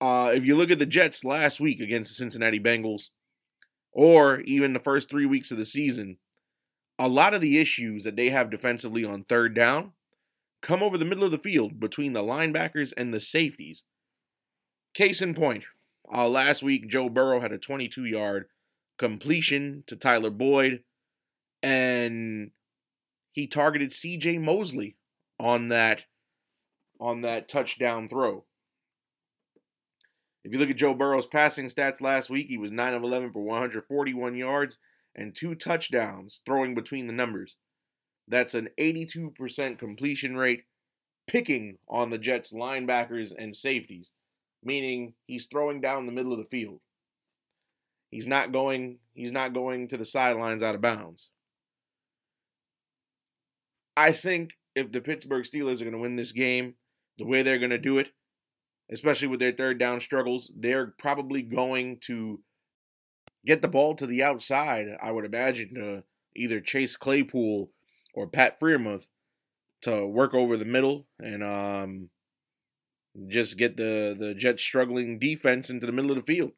Uh, 0.00 0.32
if 0.34 0.44
you 0.44 0.56
look 0.56 0.72
at 0.72 0.80
the 0.80 0.84
Jets 0.84 1.24
last 1.24 1.60
week 1.60 1.78
against 1.78 2.10
the 2.10 2.14
Cincinnati 2.16 2.58
Bengals, 2.58 3.10
or 3.92 4.40
even 4.40 4.72
the 4.72 4.80
first 4.80 5.08
three 5.08 5.26
weeks 5.26 5.52
of 5.52 5.58
the 5.58 5.64
season, 5.64 6.16
a 6.98 7.08
lot 7.08 7.34
of 7.34 7.40
the 7.40 7.60
issues 7.60 8.02
that 8.02 8.16
they 8.16 8.30
have 8.30 8.50
defensively 8.50 9.04
on 9.04 9.22
third 9.22 9.54
down 9.54 9.92
come 10.60 10.82
over 10.82 10.98
the 10.98 11.04
middle 11.04 11.22
of 11.22 11.30
the 11.30 11.38
field 11.38 11.78
between 11.78 12.14
the 12.14 12.22
linebackers 12.22 12.92
and 12.96 13.14
the 13.14 13.20
safeties. 13.20 13.84
Case 14.92 15.22
in 15.22 15.34
point, 15.34 15.64
uh, 16.12 16.28
last 16.28 16.62
week 16.62 16.88
Joe 16.88 17.08
Burrow 17.08 17.40
had 17.40 17.52
a 17.52 17.58
22 17.58 18.04
yard 18.04 18.46
completion 18.98 19.84
to 19.86 19.96
Tyler 19.96 20.30
Boyd, 20.30 20.82
and 21.62 22.50
he 23.32 23.46
targeted 23.46 23.92
C.J. 23.92 24.38
Mosley 24.38 24.96
on 25.38 25.68
that 25.68 26.04
on 27.00 27.22
that 27.22 27.48
touchdown 27.48 28.08
throw. 28.08 28.44
If 30.44 30.52
you 30.52 30.58
look 30.58 30.70
at 30.70 30.76
Joe 30.76 30.94
Burrow's 30.94 31.26
passing 31.26 31.68
stats 31.68 32.00
last 32.00 32.28
week, 32.28 32.48
he 32.48 32.58
was 32.58 32.70
9 32.70 32.94
of 32.94 33.02
11 33.02 33.32
for 33.32 33.42
141 33.42 34.36
yards 34.36 34.78
and 35.14 35.34
two 35.34 35.54
touchdowns 35.54 36.40
throwing 36.44 36.74
between 36.74 37.06
the 37.06 37.12
numbers. 37.12 37.56
That's 38.28 38.54
an 38.54 38.68
82% 38.78 39.78
completion 39.78 40.36
rate, 40.36 40.64
picking 41.26 41.78
on 41.88 42.10
the 42.10 42.18
Jets' 42.18 42.52
linebackers 42.52 43.32
and 43.36 43.56
safeties, 43.56 44.10
meaning 44.64 45.14
he's 45.26 45.46
throwing 45.46 45.80
down 45.80 46.06
the 46.06 46.12
middle 46.12 46.32
of 46.32 46.38
the 46.38 46.44
field. 46.44 46.80
He's 48.10 48.26
not 48.26 48.52
going 48.52 48.98
he's 49.14 49.32
not 49.32 49.54
going 49.54 49.88
to 49.88 49.96
the 49.96 50.04
sidelines 50.04 50.62
out 50.62 50.74
of 50.74 50.80
bounds. 50.80 51.30
I 53.96 54.12
think 54.12 54.50
if 54.74 54.90
the 54.90 55.00
Pittsburgh 55.00 55.44
Steelers 55.44 55.80
are 55.80 55.84
going 55.84 55.92
to 55.92 55.98
win 55.98 56.16
this 56.16 56.32
game, 56.32 56.74
the 57.18 57.26
way 57.26 57.42
they're 57.42 57.58
going 57.58 57.70
to 57.70 57.78
do 57.78 57.98
it, 57.98 58.10
especially 58.90 59.28
with 59.28 59.40
their 59.40 59.52
third 59.52 59.78
down 59.78 60.00
struggles, 60.00 60.50
they're 60.56 60.94
probably 60.98 61.42
going 61.42 61.98
to 62.06 62.40
get 63.46 63.62
the 63.62 63.68
ball 63.68 63.94
to 63.94 64.06
the 64.06 64.22
outside, 64.22 64.86
I 65.02 65.12
would 65.12 65.24
imagine, 65.24 65.74
to 65.74 66.02
either 66.36 66.60
Chase 66.60 66.96
Claypool 66.96 67.70
or 68.14 68.26
Pat 68.26 68.58
Freiermuth 68.58 69.06
to 69.82 70.06
work 70.06 70.34
over 70.34 70.56
the 70.56 70.64
middle 70.64 71.06
and 71.18 71.44
um, 71.44 72.10
just 73.28 73.56
get 73.56 73.76
the, 73.76 74.16
the 74.18 74.34
Jets 74.34 74.62
struggling 74.62 75.18
defense 75.18 75.70
into 75.70 75.86
the 75.86 75.92
middle 75.92 76.10
of 76.10 76.16
the 76.16 76.22
field. 76.22 76.52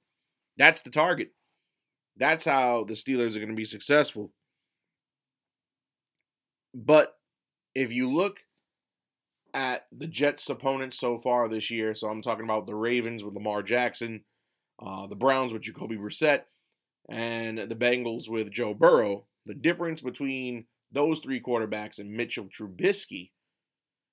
That's 0.56 0.82
the 0.82 0.90
target. 0.90 1.32
That's 2.16 2.44
how 2.44 2.84
the 2.84 2.94
Steelers 2.94 3.36
are 3.36 3.40
going 3.40 3.50
to 3.50 3.54
be 3.54 3.64
successful. 3.64 4.32
But 6.74 7.14
if 7.74 7.92
you 7.92 8.10
look 8.10 8.40
at 9.52 9.86
the 9.92 10.06
Jets' 10.06 10.48
opponents 10.48 10.98
so 10.98 11.18
far 11.18 11.48
this 11.48 11.70
year, 11.70 11.94
so 11.94 12.08
I'm 12.08 12.22
talking 12.22 12.44
about 12.44 12.66
the 12.66 12.74
Ravens 12.74 13.22
with 13.22 13.34
Lamar 13.34 13.62
Jackson, 13.62 14.24
uh, 14.78 15.06
the 15.06 15.14
Browns 15.14 15.52
with 15.52 15.62
Jacoby 15.62 15.96
Brissett, 15.96 16.42
and 17.08 17.58
the 17.58 17.74
Bengals 17.74 18.28
with 18.28 18.50
Joe 18.50 18.74
Burrow, 18.74 19.26
the 19.44 19.54
difference 19.54 20.00
between 20.00 20.66
those 20.90 21.20
three 21.20 21.40
quarterbacks 21.40 21.98
and 21.98 22.12
Mitchell 22.12 22.46
Trubisky 22.46 23.30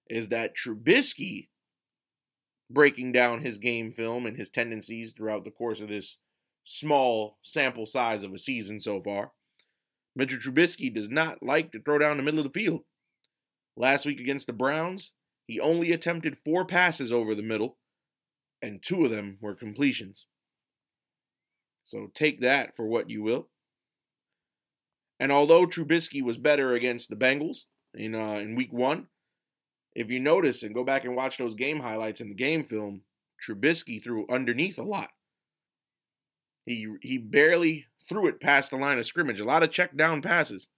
is 0.10 0.30
that 0.30 0.56
Trubisky 0.56 1.48
breaking 2.74 3.12
down 3.12 3.42
his 3.42 3.58
game 3.58 3.92
film 3.92 4.26
and 4.26 4.38
his 4.38 4.50
tendencies 4.50 5.14
throughout 5.14 5.44
the 5.44 5.52
course 5.52 5.80
of 5.80 5.90
this 5.90 6.18
small 6.64 7.38
sample 7.44 7.86
size 7.86 8.24
of 8.24 8.34
a 8.34 8.40
season 8.40 8.80
so 8.80 9.02
far. 9.02 9.32
Mitchell 10.16 10.40
Trubisky 10.40 10.94
does 10.94 11.10
not 11.10 11.44
like 11.44 11.72
to 11.72 11.82
throw 11.82 11.98
down 11.98 12.18
the 12.18 12.24
middle 12.24 12.40
of 12.40 12.52
the 12.52 12.60
field. 12.60 12.82
Last 13.76 14.06
week 14.06 14.20
against 14.20 14.48
the 14.48 14.54
Browns, 14.54 15.14
he 15.48 15.60
only 15.60 15.92
attempted 15.92 16.38
four 16.46 16.66
passes 16.66 17.12
over 17.12 17.34
the 17.34 17.42
middle, 17.42 17.78
and 18.62 18.82
two 18.82 19.06
of 19.06 19.12
them 19.12 19.38
were 19.42 19.56
completions. 19.56 20.26
So 21.84 22.10
take 22.14 22.42
that 22.42 22.76
for 22.76 22.86
what 22.86 23.10
you 23.10 23.24
will. 23.24 23.50
And 25.20 25.32
although 25.32 25.66
Trubisky 25.66 26.22
was 26.22 26.38
better 26.38 26.74
against 26.74 27.10
the 27.10 27.16
Bengals 27.16 27.62
in 27.94 28.16
uh, 28.16 28.36
in 28.36 28.56
Week 28.56 28.72
One, 28.72 29.08
if 29.96 30.10
you 30.10 30.20
notice 30.20 30.64
and 30.64 30.74
go 30.74 30.84
back 30.84 31.04
and 31.04 31.16
watch 31.16 31.38
those 31.38 31.56
game 31.56 31.80
highlights 31.80 32.22
in 32.22 32.30
the 32.30 32.36
game 32.36 32.64
film, 32.64 33.02
Trubisky 33.42 34.04
threw 34.04 34.26
underneath 34.30 34.78
a 34.78 34.84
lot. 34.84 35.10
He 36.66 36.88
he 37.02 37.18
barely 37.18 37.88
threw 38.08 38.28
it 38.28 38.40
past 38.40 38.72
the 38.72 38.78
line 38.78 38.98
of 38.98 39.06
scrimmage. 39.06 39.40
A 39.40 39.46
lot 39.46 39.64
of 39.64 39.72
check 39.72 39.96
down 39.96 40.22
passes. 40.22 40.70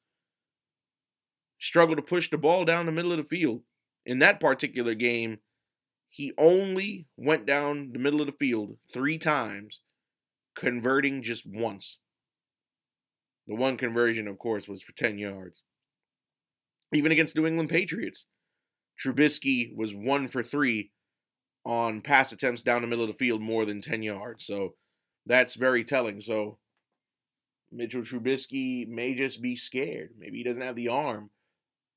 Struggled 1.59 1.97
to 1.97 2.03
push 2.03 2.29
the 2.29 2.37
ball 2.37 2.65
down 2.65 2.85
the 2.85 2.91
middle 2.91 3.11
of 3.11 3.17
the 3.17 3.23
field. 3.23 3.61
In 4.05 4.19
that 4.19 4.39
particular 4.39 4.93
game, 4.93 5.39
he 6.09 6.33
only 6.37 7.07
went 7.17 7.45
down 7.45 7.91
the 7.93 7.99
middle 7.99 8.21
of 8.21 8.27
the 8.27 8.33
field 8.33 8.77
three 8.93 9.17
times 9.17 9.81
converting 10.55 11.21
just 11.21 11.45
once. 11.45 11.97
The 13.47 13.55
one 13.55 13.77
conversion, 13.77 14.27
of 14.27 14.39
course, 14.39 14.67
was 14.67 14.81
for 14.81 14.93
10 14.93 15.19
yards. 15.19 15.61
Even 16.93 17.11
against 17.11 17.35
New 17.35 17.45
England 17.45 17.69
Patriots, 17.69 18.25
Trubisky 18.99 19.75
was 19.75 19.93
one 19.93 20.27
for 20.27 20.43
three 20.43 20.91
on 21.65 22.01
pass 22.01 22.31
attempts 22.31 22.61
down 22.61 22.81
the 22.81 22.87
middle 22.87 23.03
of 23.05 23.11
the 23.11 23.17
field 23.17 23.41
more 23.41 23.65
than 23.65 23.81
10 23.81 24.03
yards. 24.03 24.45
So 24.45 24.75
that's 25.25 25.55
very 25.55 25.83
telling. 25.83 26.21
So 26.21 26.59
Mitchell 27.71 28.01
Trubisky 28.01 28.87
may 28.87 29.15
just 29.15 29.41
be 29.41 29.55
scared. 29.55 30.11
Maybe 30.17 30.37
he 30.37 30.43
doesn't 30.43 30.61
have 30.61 30.75
the 30.75 30.89
arm. 30.89 31.31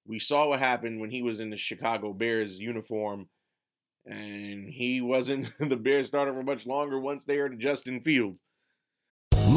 We 0.07 0.19
saw 0.19 0.49
what 0.49 0.61
happened 0.61 1.01
when 1.01 1.11
he 1.11 1.23
was 1.23 1.39
in 1.39 1.51
the 1.51 1.57
Chicago 1.57 2.15
Bears 2.15 2.59
uniform, 2.59 3.29
and 4.07 4.69
he 4.69 5.03
wasn't 5.03 5.51
the 5.61 5.77
Bears 5.77 6.07
starter 6.07 6.33
for 6.33 6.43
much 6.43 6.67
longer 6.67 6.99
once 6.99 7.25
they 7.25 7.37
heard 7.37 7.59
Justin 7.61 8.01
Fields. 8.01 8.39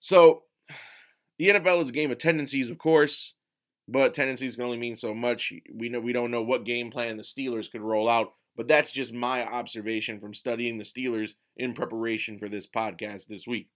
So, 0.00 0.44
the 1.38 1.48
NFL 1.48 1.82
is 1.82 1.90
a 1.90 1.92
game 1.92 2.10
of 2.10 2.18
tendencies, 2.18 2.68
of 2.68 2.78
course, 2.78 3.34
but 3.88 4.12
tendencies 4.12 4.56
can 4.56 4.64
only 4.64 4.78
mean 4.78 4.96
so 4.96 5.14
much. 5.14 5.52
We 5.72 5.88
know 5.88 6.00
we 6.00 6.12
don't 6.12 6.30
know 6.30 6.42
what 6.42 6.64
game 6.64 6.90
plan 6.90 7.16
the 7.16 7.22
Steelers 7.22 7.70
could 7.70 7.80
roll 7.80 8.08
out, 8.08 8.34
but 8.56 8.68
that's 8.68 8.90
just 8.90 9.12
my 9.12 9.44
observation 9.44 10.20
from 10.20 10.34
studying 10.34 10.78
the 10.78 10.84
Steelers 10.84 11.32
in 11.56 11.74
preparation 11.74 12.38
for 12.38 12.48
this 12.48 12.66
podcast 12.66 13.26
this 13.26 13.46
week. 13.46 13.68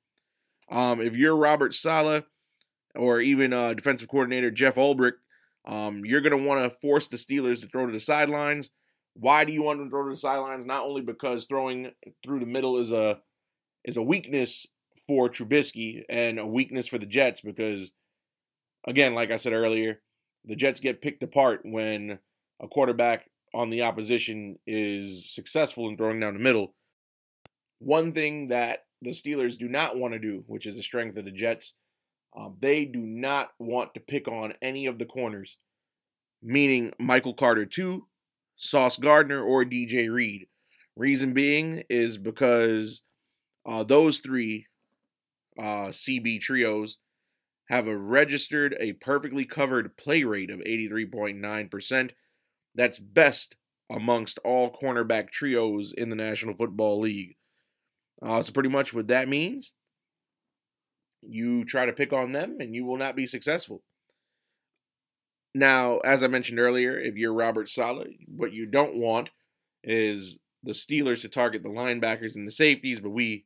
Um, 0.70 1.00
if 1.00 1.16
you're 1.16 1.36
Robert 1.36 1.74
Saleh 1.74 2.24
or 2.94 3.20
even 3.20 3.52
uh, 3.52 3.74
defensive 3.74 4.08
coordinator 4.08 4.50
Jeff 4.50 4.76
Ulbrich, 4.76 5.14
um, 5.66 6.04
you're 6.04 6.20
going 6.20 6.36
to 6.36 6.46
want 6.46 6.62
to 6.62 6.78
force 6.78 7.06
the 7.06 7.16
Steelers 7.16 7.60
to 7.60 7.66
throw 7.66 7.86
to 7.86 7.92
the 7.92 8.00
sidelines. 8.00 8.70
Why 9.14 9.44
do 9.44 9.52
you 9.52 9.62
want 9.62 9.80
to 9.80 9.88
throw 9.88 10.04
to 10.04 10.14
the 10.14 10.20
sidelines? 10.20 10.66
Not 10.66 10.84
only 10.84 11.00
because 11.00 11.46
throwing 11.46 11.92
through 12.22 12.40
the 12.40 12.46
middle 12.46 12.78
is 12.78 12.92
a 12.92 13.20
is 13.84 13.96
a 13.96 14.02
weakness 14.02 14.66
for 15.06 15.28
Trubisky 15.28 16.02
and 16.08 16.38
a 16.38 16.46
weakness 16.46 16.86
for 16.86 16.98
the 16.98 17.06
Jets 17.06 17.40
because, 17.40 17.92
again, 18.86 19.14
like 19.14 19.30
I 19.30 19.36
said 19.36 19.52
earlier, 19.52 20.00
the 20.44 20.56
Jets 20.56 20.80
get 20.80 21.02
picked 21.02 21.22
apart 21.22 21.62
when 21.64 22.18
a 22.62 22.68
quarterback 22.68 23.28
on 23.52 23.70
the 23.70 23.82
opposition 23.82 24.58
is 24.66 25.32
successful 25.32 25.88
in 25.88 25.96
throwing 25.96 26.20
down 26.20 26.34
the 26.34 26.40
middle. 26.40 26.74
One 27.78 28.12
thing 28.12 28.48
that 28.48 28.80
the 29.02 29.10
Steelers 29.10 29.58
do 29.58 29.68
not 29.68 29.96
want 29.96 30.14
to 30.14 30.18
do, 30.18 30.44
which 30.46 30.66
is 30.66 30.78
a 30.78 30.82
strength 30.82 31.16
of 31.16 31.24
the 31.24 31.30
Jets, 31.30 31.74
um, 32.36 32.56
they 32.60 32.84
do 32.84 33.00
not 33.00 33.50
want 33.58 33.94
to 33.94 34.00
pick 34.00 34.26
on 34.26 34.54
any 34.60 34.86
of 34.86 34.98
the 34.98 35.04
corners, 35.04 35.58
meaning 36.42 36.92
Michael 36.98 37.34
Carter 37.34 37.64
2, 37.64 38.06
Sauce 38.56 38.96
Gardner, 38.96 39.42
or 39.42 39.64
DJ 39.64 40.10
Reed. 40.10 40.46
Reason 40.96 41.32
being 41.32 41.84
is 41.88 42.18
because 42.18 43.02
uh, 43.66 43.84
those 43.84 44.18
three 44.18 44.66
uh, 45.58 45.88
CB 45.88 46.40
trios 46.40 46.98
have 47.68 47.86
a 47.86 47.96
registered 47.96 48.76
a 48.78 48.92
perfectly 48.94 49.44
covered 49.44 49.96
play 49.96 50.24
rate 50.24 50.50
of 50.50 50.60
83.9%. 50.60 52.10
That's 52.74 52.98
best 52.98 53.56
amongst 53.90 54.38
all 54.44 54.72
cornerback 54.72 55.30
trios 55.30 55.92
in 55.92 56.10
the 56.10 56.16
National 56.16 56.54
Football 56.54 57.00
League. 57.00 57.36
Uh, 58.22 58.42
so 58.42 58.52
pretty 58.52 58.68
much 58.68 58.92
what 58.92 59.08
that 59.08 59.28
means, 59.28 59.72
you 61.22 61.64
try 61.64 61.86
to 61.86 61.92
pick 61.92 62.12
on 62.12 62.32
them 62.32 62.56
and 62.60 62.74
you 62.74 62.84
will 62.84 62.96
not 62.96 63.16
be 63.16 63.26
successful. 63.26 63.82
Now, 65.54 65.98
as 65.98 66.22
I 66.22 66.26
mentioned 66.26 66.58
earlier, 66.58 66.98
if 66.98 67.14
you're 67.14 67.32
Robert 67.32 67.68
Saleh, 67.68 68.08
what 68.26 68.52
you 68.52 68.66
don't 68.66 68.96
want 68.96 69.30
is 69.84 70.38
the 70.62 70.72
Steelers 70.72 71.20
to 71.20 71.28
target 71.28 71.62
the 71.62 71.68
linebackers 71.68 72.34
and 72.34 72.46
the 72.46 72.52
safeties, 72.52 72.98
but 73.00 73.10
we 73.10 73.44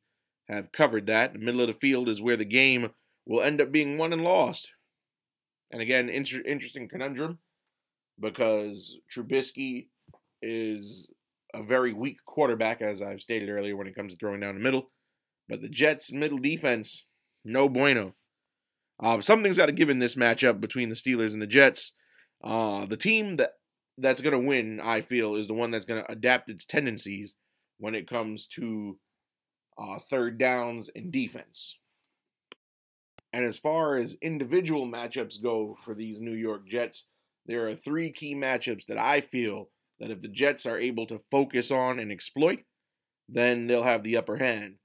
have 0.49 0.73
covered 0.73 1.07
that. 1.07 1.33
The 1.33 1.39
middle 1.39 1.61
of 1.61 1.67
the 1.69 1.75
field 1.75 2.09
is 2.09 2.21
where 2.21 2.37
the 2.37 2.45
game 2.45 2.91
will 3.27 3.43
end 3.43 3.61
up 3.61 3.71
being 3.71 3.99
won 3.99 4.13
and 4.13 4.23
lost. 4.23 4.71
And 5.71 5.83
again, 5.83 6.09
inter- 6.09 6.43
interesting 6.47 6.89
conundrum 6.89 7.39
because 8.19 8.97
Trubisky 9.15 9.89
is 10.41 11.11
a 11.55 11.63
very 11.63 11.93
weak 11.93 12.19
quarterback, 12.27 12.81
as 12.81 13.03
I've 13.03 13.21
stated 13.21 13.49
earlier, 13.49 13.77
when 13.77 13.87
it 13.87 13.95
comes 13.95 14.13
to 14.13 14.19
throwing 14.19 14.41
down 14.41 14.55
the 14.55 14.61
middle. 14.61 14.91
But 15.49 15.63
the 15.63 15.69
Jets' 15.69 16.13
middle 16.13 16.39
defense, 16.39 17.07
no 17.45 17.69
bueno. 17.69 18.15
Uh, 19.03 19.21
something's 19.21 19.59
got 19.59 19.67
to 19.67 19.73
give 19.73 19.91
in 19.91 19.99
this 19.99 20.15
matchup 20.15 20.61
between 20.61 20.89
the 20.89 20.95
Steelers 20.95 21.33
and 21.33 21.41
the 21.41 21.47
Jets. 21.47 21.93
Uh, 22.43 22.87
the 22.87 22.97
team 22.97 23.37
that 23.37 23.53
that's 23.97 24.21
going 24.21 24.33
to 24.33 24.47
win, 24.47 24.81
I 24.81 25.01
feel, 25.01 25.35
is 25.35 25.49
the 25.49 25.55
one 25.55 25.71
that's 25.71 25.85
going 25.85 26.03
to 26.03 26.13
adapt 26.13 26.51
its 26.51 26.65
tendencies 26.65 27.37
when 27.79 27.95
it 27.95 28.09
comes 28.09 28.47
to 28.55 28.99
uh, 29.79 29.99
third 29.99 30.39
downs 30.39 30.91
and 30.95 31.13
defense. 31.13 31.77
And 33.33 33.45
as 33.45 33.59
far 33.59 33.97
as 33.97 34.17
individual 34.23 34.87
matchups 34.87 35.43
go 35.43 35.77
for 35.85 35.95
these 35.95 36.21
New 36.21 36.33
York 36.33 36.67
Jets, 36.67 37.05
there 37.47 37.67
are 37.69 37.75
three 37.75 38.11
key 38.11 38.35
matchups 38.35 38.87
that 38.87 38.99
I 38.99 39.21
feel 39.21 39.69
that 40.01 40.11
if 40.11 40.21
the 40.21 40.29
Jets 40.29 40.67
are 40.67 40.79
able 40.79 41.07
to 41.07 41.21
focus 41.31 41.71
on 41.71 41.99
and 41.99 42.11
exploit, 42.11 42.61
then 43.29 43.67
they'll 43.67 43.83
have 43.83 44.03
the 44.03 44.17
upper 44.17 44.37
hand. 44.37 44.77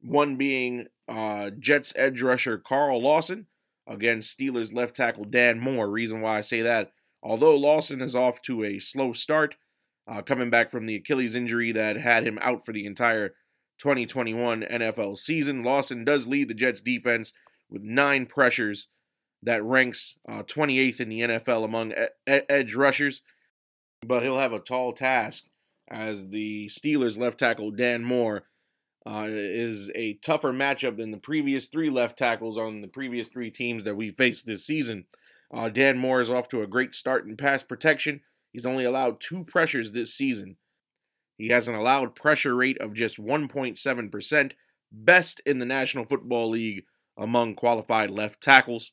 One 0.00 0.36
being 0.36 0.86
uh, 1.08 1.50
Jets 1.58 1.92
edge 1.96 2.22
rusher 2.22 2.58
Carl 2.58 3.00
Lawson 3.00 3.46
against 3.86 4.36
Steelers 4.36 4.74
left 4.74 4.96
tackle 4.96 5.24
Dan 5.24 5.60
Moore. 5.60 5.88
Reason 5.88 6.20
why 6.20 6.38
I 6.38 6.40
say 6.40 6.62
that, 6.62 6.92
although 7.22 7.56
Lawson 7.56 8.00
is 8.00 8.16
off 8.16 8.42
to 8.42 8.64
a 8.64 8.78
slow 8.78 9.12
start, 9.12 9.54
uh, 10.08 10.22
coming 10.22 10.50
back 10.50 10.70
from 10.70 10.86
the 10.86 10.96
Achilles 10.96 11.34
injury 11.34 11.72
that 11.72 11.96
had 11.96 12.26
him 12.26 12.38
out 12.40 12.64
for 12.64 12.72
the 12.72 12.86
entire 12.86 13.34
2021 13.78 14.62
NFL 14.62 15.18
season, 15.18 15.62
Lawson 15.62 16.04
does 16.04 16.26
lead 16.26 16.48
the 16.48 16.54
Jets 16.54 16.80
defense 16.80 17.32
with 17.70 17.82
nine 17.82 18.26
pressures 18.26 18.88
that 19.42 19.62
ranks 19.62 20.16
uh, 20.28 20.42
28th 20.42 21.00
in 21.00 21.08
the 21.08 21.20
NFL 21.20 21.64
among 21.64 21.92
edge 22.26 22.74
rushers 22.74 23.22
but 24.06 24.22
he'll 24.22 24.38
have 24.38 24.52
a 24.52 24.58
tall 24.58 24.92
task 24.92 25.46
as 25.88 26.28
the 26.28 26.66
Steelers 26.66 27.18
left 27.18 27.38
tackle 27.38 27.70
Dan 27.70 28.04
Moore 28.04 28.44
uh, 29.06 29.26
is 29.28 29.90
a 29.94 30.14
tougher 30.14 30.52
matchup 30.52 30.96
than 30.96 31.12
the 31.12 31.16
previous 31.16 31.68
three 31.68 31.90
left 31.90 32.18
tackles 32.18 32.58
on 32.58 32.80
the 32.80 32.88
previous 32.88 33.28
three 33.28 33.50
teams 33.50 33.84
that 33.84 33.94
we 33.94 34.10
faced 34.10 34.46
this 34.46 34.66
season. 34.66 35.04
Uh, 35.54 35.68
Dan 35.68 35.96
Moore 35.96 36.20
is 36.20 36.30
off 36.30 36.48
to 36.48 36.62
a 36.62 36.66
great 36.66 36.92
start 36.92 37.24
in 37.24 37.36
pass 37.36 37.62
protection. 37.62 38.20
He's 38.52 38.66
only 38.66 38.84
allowed 38.84 39.20
two 39.20 39.44
pressures 39.44 39.92
this 39.92 40.12
season. 40.12 40.56
He 41.36 41.48
has 41.48 41.68
an 41.68 41.74
allowed 41.74 42.14
pressure 42.14 42.54
rate 42.54 42.78
of 42.80 42.94
just 42.94 43.18
1.7%, 43.18 44.52
best 44.90 45.40
in 45.44 45.58
the 45.58 45.66
National 45.66 46.04
Football 46.04 46.50
League 46.50 46.84
among 47.16 47.54
qualified 47.54 48.10
left 48.10 48.40
tackles. 48.40 48.92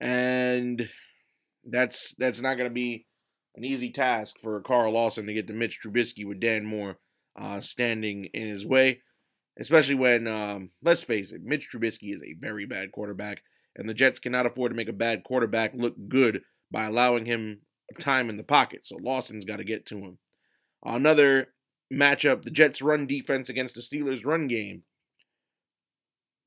And 0.00 0.88
that's 1.64 2.14
that's 2.18 2.40
not 2.40 2.56
going 2.56 2.70
to 2.70 2.74
be 2.74 3.06
an 3.56 3.64
easy 3.64 3.90
task 3.90 4.36
for 4.40 4.60
Carl 4.60 4.92
Lawson 4.92 5.26
to 5.26 5.34
get 5.34 5.48
to 5.48 5.52
Mitch 5.52 5.80
Trubisky 5.84 6.24
with 6.24 6.38
Dan 6.38 6.64
Moore 6.64 6.98
uh, 7.38 7.60
standing 7.60 8.26
in 8.26 8.48
his 8.48 8.64
way, 8.64 9.00
especially 9.58 9.96
when, 9.96 10.26
um, 10.28 10.70
let's 10.82 11.02
face 11.02 11.32
it, 11.32 11.42
Mitch 11.42 11.68
Trubisky 11.68 12.14
is 12.14 12.22
a 12.22 12.36
very 12.38 12.66
bad 12.66 12.92
quarterback, 12.92 13.42
and 13.74 13.88
the 13.88 13.94
Jets 13.94 14.20
cannot 14.20 14.46
afford 14.46 14.70
to 14.70 14.76
make 14.76 14.88
a 14.88 14.92
bad 14.92 15.24
quarterback 15.24 15.72
look 15.74 15.94
good 16.08 16.42
by 16.70 16.84
allowing 16.84 17.26
him 17.26 17.62
time 17.98 18.28
in 18.28 18.36
the 18.36 18.44
pocket. 18.44 18.80
So 18.84 18.96
Lawson's 19.00 19.44
got 19.44 19.56
to 19.56 19.64
get 19.64 19.86
to 19.86 19.98
him. 19.98 20.18
Another 20.84 21.48
matchup 21.92 22.44
the 22.44 22.50
Jets' 22.50 22.82
run 22.82 23.06
defense 23.06 23.48
against 23.48 23.74
the 23.74 23.80
Steelers' 23.80 24.24
run 24.24 24.46
game. 24.46 24.82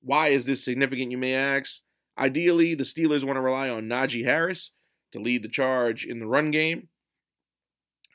Why 0.01 0.29
is 0.29 0.45
this 0.45 0.63
significant, 0.63 1.11
you 1.11 1.17
may 1.17 1.35
ask? 1.35 1.81
Ideally, 2.17 2.75
the 2.75 2.83
Steelers 2.83 3.23
want 3.23 3.37
to 3.37 3.41
rely 3.41 3.69
on 3.69 3.87
Najee 3.87 4.25
Harris 4.25 4.71
to 5.11 5.19
lead 5.19 5.43
the 5.43 5.49
charge 5.49 6.05
in 6.05 6.19
the 6.19 6.27
run 6.27 6.51
game. 6.51 6.89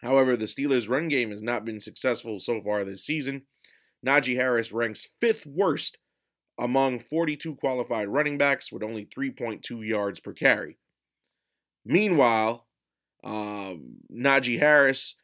However, 0.02 0.36
the 0.36 0.46
Steelers' 0.46 0.88
run 0.88 1.08
game 1.08 1.30
has 1.30 1.42
not 1.42 1.64
been 1.64 1.80
successful 1.80 2.38
so 2.40 2.60
far 2.62 2.84
this 2.84 3.04
season. 3.04 3.42
Najee 4.06 4.36
Harris 4.36 4.72
ranks 4.72 5.08
fifth 5.20 5.46
worst 5.46 5.98
among 6.58 6.98
42 6.98 7.56
qualified 7.56 8.08
running 8.08 8.38
backs 8.38 8.70
with 8.70 8.82
only 8.82 9.06
3.2 9.06 9.86
yards 9.86 10.20
per 10.20 10.32
carry. 10.32 10.78
Meanwhile, 11.84 12.66
uh, 13.24 13.74
Najee 14.12 14.58
Harris, 14.58 15.14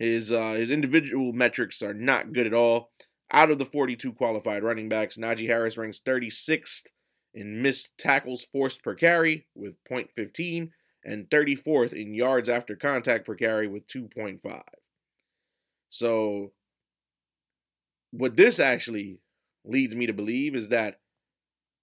his 0.00 0.32
uh, 0.32 0.52
his 0.52 0.70
individual 0.70 1.32
metrics 1.34 1.82
are 1.82 1.94
not 1.94 2.32
good 2.32 2.46
at 2.46 2.54
all. 2.54 2.90
Out 3.30 3.50
of 3.50 3.58
the 3.58 3.66
42 3.66 4.14
qualified 4.14 4.64
running 4.64 4.88
backs, 4.88 5.18
Najee 5.18 5.46
Harris 5.46 5.76
ranks 5.76 6.00
36th 6.04 6.86
in 7.34 7.62
missed 7.62 7.96
tackles 7.96 8.44
forced 8.50 8.82
per 8.82 8.94
carry 8.94 9.46
with 9.54 9.74
0.15 9.88 10.70
and 11.04 11.30
34th 11.30 11.92
in 11.92 12.14
yards 12.14 12.48
after 12.48 12.74
contact 12.74 13.26
per 13.26 13.34
carry 13.34 13.68
with 13.68 13.86
2.5. 13.86 14.62
So, 15.90 16.52
what 18.10 18.36
this 18.36 18.58
actually 18.58 19.18
leads 19.64 19.94
me 19.94 20.06
to 20.06 20.12
believe 20.14 20.56
is 20.56 20.70
that 20.70 20.98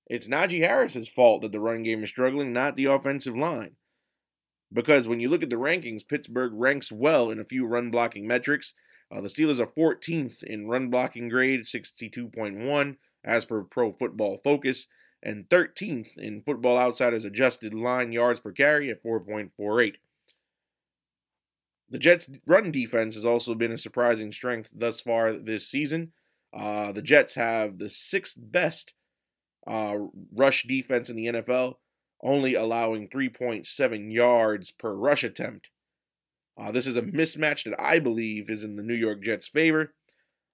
it's 0.08 0.28
Najee 0.28 0.64
Harris's 0.64 1.08
fault 1.08 1.44
that 1.44 1.52
the 1.52 1.60
run 1.60 1.84
game 1.84 2.04
is 2.04 2.10
struggling, 2.10 2.52
not 2.52 2.76
the 2.76 2.86
offensive 2.86 3.38
line. 3.38 3.76
Because 4.72 5.08
when 5.08 5.20
you 5.20 5.30
look 5.30 5.44
at 5.44 5.50
the 5.50 5.56
rankings, 5.56 6.08
Pittsburgh 6.08 6.52
ranks 6.54 6.92
well 6.92 7.30
in 7.32 7.40
a 7.40 7.46
few 7.46 7.66
run 7.66 7.90
blocking 7.90 8.28
metrics. 8.28 8.74
Uh, 9.10 9.22
the 9.22 9.30
Steelers 9.30 9.60
are 9.60 9.68
14th 9.68 10.44
in 10.44 10.68
run 10.68 10.90
blocking 10.90 11.30
grade, 11.30 11.62
62.1 11.62 12.98
as 13.24 13.46
per 13.46 13.64
Pro 13.64 13.94
Football 13.94 14.38
Focus, 14.44 14.88
and 15.24 15.48
13th 15.50 16.18
in 16.18 16.42
Football 16.42 16.78
Outsiders 16.78 17.26
adjusted 17.26 17.74
line 17.74 18.12
yards 18.12 18.40
per 18.40 18.52
carry 18.52 18.90
at 18.90 19.04
4.48. 19.04 19.96
The 21.90 22.00
Jets' 22.00 22.30
run 22.46 22.72
defense 22.72 23.16
has 23.16 23.24
also 23.24 23.56
been 23.56 23.72
a 23.72 23.78
surprising 23.78 24.32
strength 24.34 24.72
thus 24.76 25.00
far 25.00 25.32
this 25.32 25.68
season. 25.68 26.12
Uh, 26.54 26.92
the 26.92 27.02
Jets 27.02 27.36
have 27.36 27.78
the 27.78 27.90
sixth 27.90 28.36
best 28.38 28.94
uh, 29.66 29.96
rush 30.34 30.64
defense 30.64 31.10
in 31.10 31.16
the 31.16 31.28
NFL, 31.28 31.76
only 32.24 32.56
allowing 32.56 33.10
3.7 33.10 34.14
yards 34.14 34.72
per 34.72 34.94
rush 34.94 35.24
attempt. 35.24 35.70
Uh, 36.60 36.72
this 36.72 36.88
is 36.88 36.98
a 36.98 37.04
mismatch 37.04 37.64
that 37.64 37.80
I 37.80 38.00
believe 38.00 38.50
is 38.50 38.64
in 38.64 38.76
the 38.76 38.84
New 38.84 38.96
York 38.96 39.24
Jets' 39.24 39.48
favor. 39.48 39.94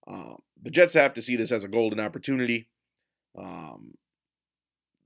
Uh, 0.05 0.33
the 0.61 0.71
Jets 0.71 0.93
have 0.93 1.13
to 1.13 1.21
see 1.21 1.35
this 1.35 1.51
as 1.51 1.63
a 1.63 1.69
golden 1.69 1.99
opportunity. 1.99 2.67
Um, 3.37 3.93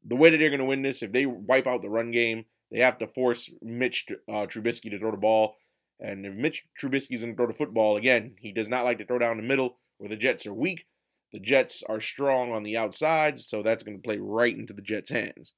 the 0.04 0.15
way 0.15 0.30
that 0.30 0.38
they're 0.38 0.50
going 0.50 0.60
to 0.60 0.65
win 0.65 0.82
this, 0.82 1.04
if 1.04 1.12
they 1.12 1.26
wipe 1.26 1.67
out 1.67 1.82
the 1.82 1.89
run 1.89 2.12
game, 2.12 2.46
they 2.72 2.80
have 2.80 2.98
to 3.00 3.08
force 3.08 3.50
Mitch 3.62 4.06
uh, 4.28 4.48
Trubisky 4.48 4.89
to 4.89 5.00
throw 5.00 5.12
the 5.12 5.17
ball. 5.17 5.56
And 6.00 6.26
if 6.26 6.34
Mitch 6.34 6.63
Trubisky's 6.82 7.22
going 7.22 7.34
to 7.34 7.38
throw 7.38 7.48
the 7.48 7.54
football, 7.54 7.98
again, 7.98 8.36
he 8.39 8.52
does 8.52 8.67
not 8.67 8.84
like 8.84 8.98
to 9.00 9.06
throw 9.06 9.20
down 9.20 9.38
the 9.38 9.43
middle 9.43 9.78
where 9.98 10.10
the 10.10 10.15
Jets 10.15 10.46
are 10.46 10.54
weak. 10.54 10.86
The 11.32 11.39
Jets 11.39 11.84
are 11.88 12.00
strong 12.00 12.54
on 12.54 12.63
the 12.63 12.78
outside, 12.78 13.39
so 13.39 13.62
that's 13.62 13.84
going 13.84 13.98
to 13.98 14.04
play 14.04 14.17
right 14.17 14.56
into 14.56 14.74
the 14.74 14.82
Jets' 14.82 15.10
hands. 15.10 15.54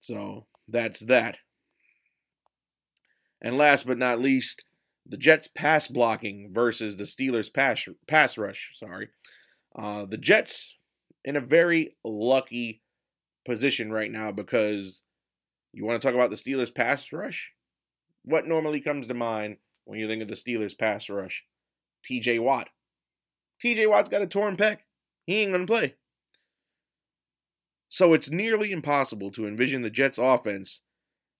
So 0.00 0.46
that's 0.68 1.00
that. 1.00 1.36
And 3.40 3.56
last 3.56 3.86
but 3.86 3.98
not 3.98 4.18
least, 4.18 4.64
the 5.06 5.16
Jets 5.16 5.48
pass 5.48 5.86
blocking 5.88 6.50
versus 6.52 6.96
the 6.96 7.04
Steelers 7.04 7.52
pass 7.52 7.86
pass 8.06 8.36
rush. 8.36 8.72
Sorry, 8.76 9.08
uh, 9.76 10.04
the 10.04 10.18
Jets 10.18 10.76
in 11.24 11.36
a 11.36 11.40
very 11.40 11.96
lucky 12.04 12.82
position 13.46 13.90
right 13.92 14.10
now 14.10 14.32
because 14.32 15.02
you 15.72 15.84
want 15.84 16.00
to 16.00 16.06
talk 16.06 16.14
about 16.14 16.30
the 16.30 16.36
Steelers 16.36 16.74
pass 16.74 17.12
rush. 17.12 17.52
What 18.24 18.46
normally 18.46 18.80
comes 18.80 19.08
to 19.08 19.14
mind 19.14 19.56
when 19.84 19.98
you 19.98 20.08
think 20.08 20.22
of 20.22 20.28
the 20.28 20.34
Steelers 20.34 20.78
pass 20.78 21.08
rush? 21.08 21.44
T.J. 22.04 22.38
Watt. 22.40 22.68
T.J. 23.60 23.86
Watt's 23.86 24.08
got 24.08 24.22
a 24.22 24.26
torn 24.26 24.56
pec. 24.56 24.78
He 25.26 25.36
ain't 25.36 25.52
gonna 25.52 25.66
play. 25.66 25.94
So 27.88 28.12
it's 28.12 28.30
nearly 28.30 28.70
impossible 28.70 29.30
to 29.32 29.46
envision 29.46 29.82
the 29.82 29.90
Jets 29.90 30.18
offense 30.18 30.80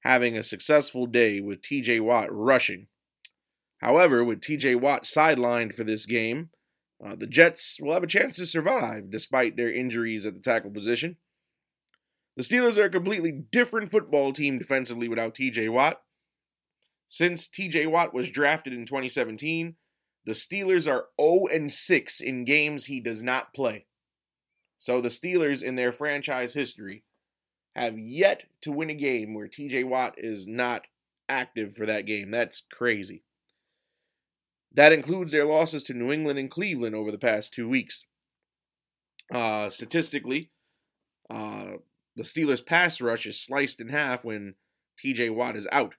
having 0.02 0.36
a 0.36 0.42
successful 0.42 1.06
day 1.06 1.40
with 1.40 1.60
TJ 1.60 2.00
Watt 2.00 2.28
rushing. 2.30 2.86
However, 3.78 4.24
with 4.24 4.40
TJ 4.40 4.80
Watt 4.80 5.04
sidelined 5.04 5.74
for 5.74 5.84
this 5.84 6.06
game, 6.06 6.50
uh, 7.04 7.14
the 7.14 7.26
Jets 7.26 7.78
will 7.80 7.92
have 7.92 8.02
a 8.02 8.08
chance 8.08 8.36
to 8.36 8.46
survive 8.46 9.10
despite 9.10 9.56
their 9.56 9.70
injuries 9.70 10.26
at 10.26 10.34
the 10.34 10.40
tackle 10.40 10.70
position. 10.70 11.16
The 12.36 12.42
Steelers 12.42 12.76
are 12.76 12.84
a 12.84 12.90
completely 12.90 13.32
different 13.32 13.90
football 13.90 14.32
team 14.32 14.58
defensively 14.58 15.08
without 15.08 15.34
TJ 15.34 15.70
Watt. 15.70 16.00
Since 17.08 17.48
TJ 17.48 17.90
Watt 17.90 18.14
was 18.14 18.30
drafted 18.30 18.72
in 18.72 18.86
2017, 18.86 19.74
the 20.24 20.32
Steelers 20.32 20.90
are 20.90 21.06
0 21.20 21.68
6 21.68 22.20
in 22.20 22.44
games 22.44 22.84
he 22.84 23.00
does 23.00 23.22
not 23.22 23.52
play. 23.54 23.86
So 24.78 25.00
the 25.00 25.08
Steelers, 25.08 25.62
in 25.62 25.74
their 25.74 25.92
franchise 25.92 26.54
history, 26.54 27.02
have 27.74 27.98
yet 27.98 28.44
to 28.62 28.72
win 28.72 28.90
a 28.90 28.94
game 28.94 29.34
where 29.34 29.48
TJ 29.48 29.84
Watt 29.84 30.14
is 30.18 30.46
not 30.46 30.86
active 31.28 31.76
for 31.76 31.86
that 31.86 32.06
game. 32.06 32.30
That's 32.30 32.62
crazy. 32.72 33.22
That 34.72 34.92
includes 34.92 35.32
their 35.32 35.44
losses 35.44 35.82
to 35.84 35.94
New 35.94 36.12
England 36.12 36.38
and 36.38 36.50
Cleveland 36.50 36.94
over 36.94 37.10
the 37.10 37.18
past 37.18 37.52
two 37.52 37.68
weeks. 37.68 38.04
Uh, 39.32 39.68
statistically, 39.70 40.50
uh, 41.30 41.78
the 42.16 42.22
Steelers' 42.22 42.64
pass 42.64 43.00
rush 43.00 43.26
is 43.26 43.40
sliced 43.40 43.80
in 43.80 43.88
half 43.88 44.24
when 44.24 44.54
TJ 45.02 45.34
Watt 45.34 45.56
is 45.56 45.68
out. 45.70 45.94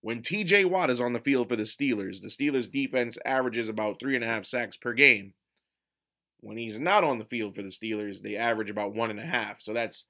When 0.00 0.20
TJ 0.20 0.68
Watt 0.68 0.90
is 0.90 1.00
on 1.00 1.12
the 1.12 1.20
field 1.20 1.48
for 1.48 1.56
the 1.56 1.62
Steelers, 1.62 2.20
the 2.20 2.28
Steelers' 2.28 2.70
defense 2.70 3.18
averages 3.24 3.68
about 3.68 4.00
three 4.00 4.14
and 4.16 4.24
a 4.24 4.26
half 4.26 4.44
sacks 4.44 4.76
per 4.76 4.92
game. 4.92 5.34
When 6.42 6.56
he's 6.56 6.80
not 6.80 7.04
on 7.04 7.18
the 7.18 7.24
field 7.24 7.54
for 7.54 7.62
the 7.62 7.68
Steelers, 7.68 8.20
they 8.20 8.36
average 8.36 8.68
about 8.68 8.94
one 8.94 9.10
and 9.10 9.20
a 9.20 9.24
half. 9.24 9.60
So 9.60 9.72
that's 9.72 10.06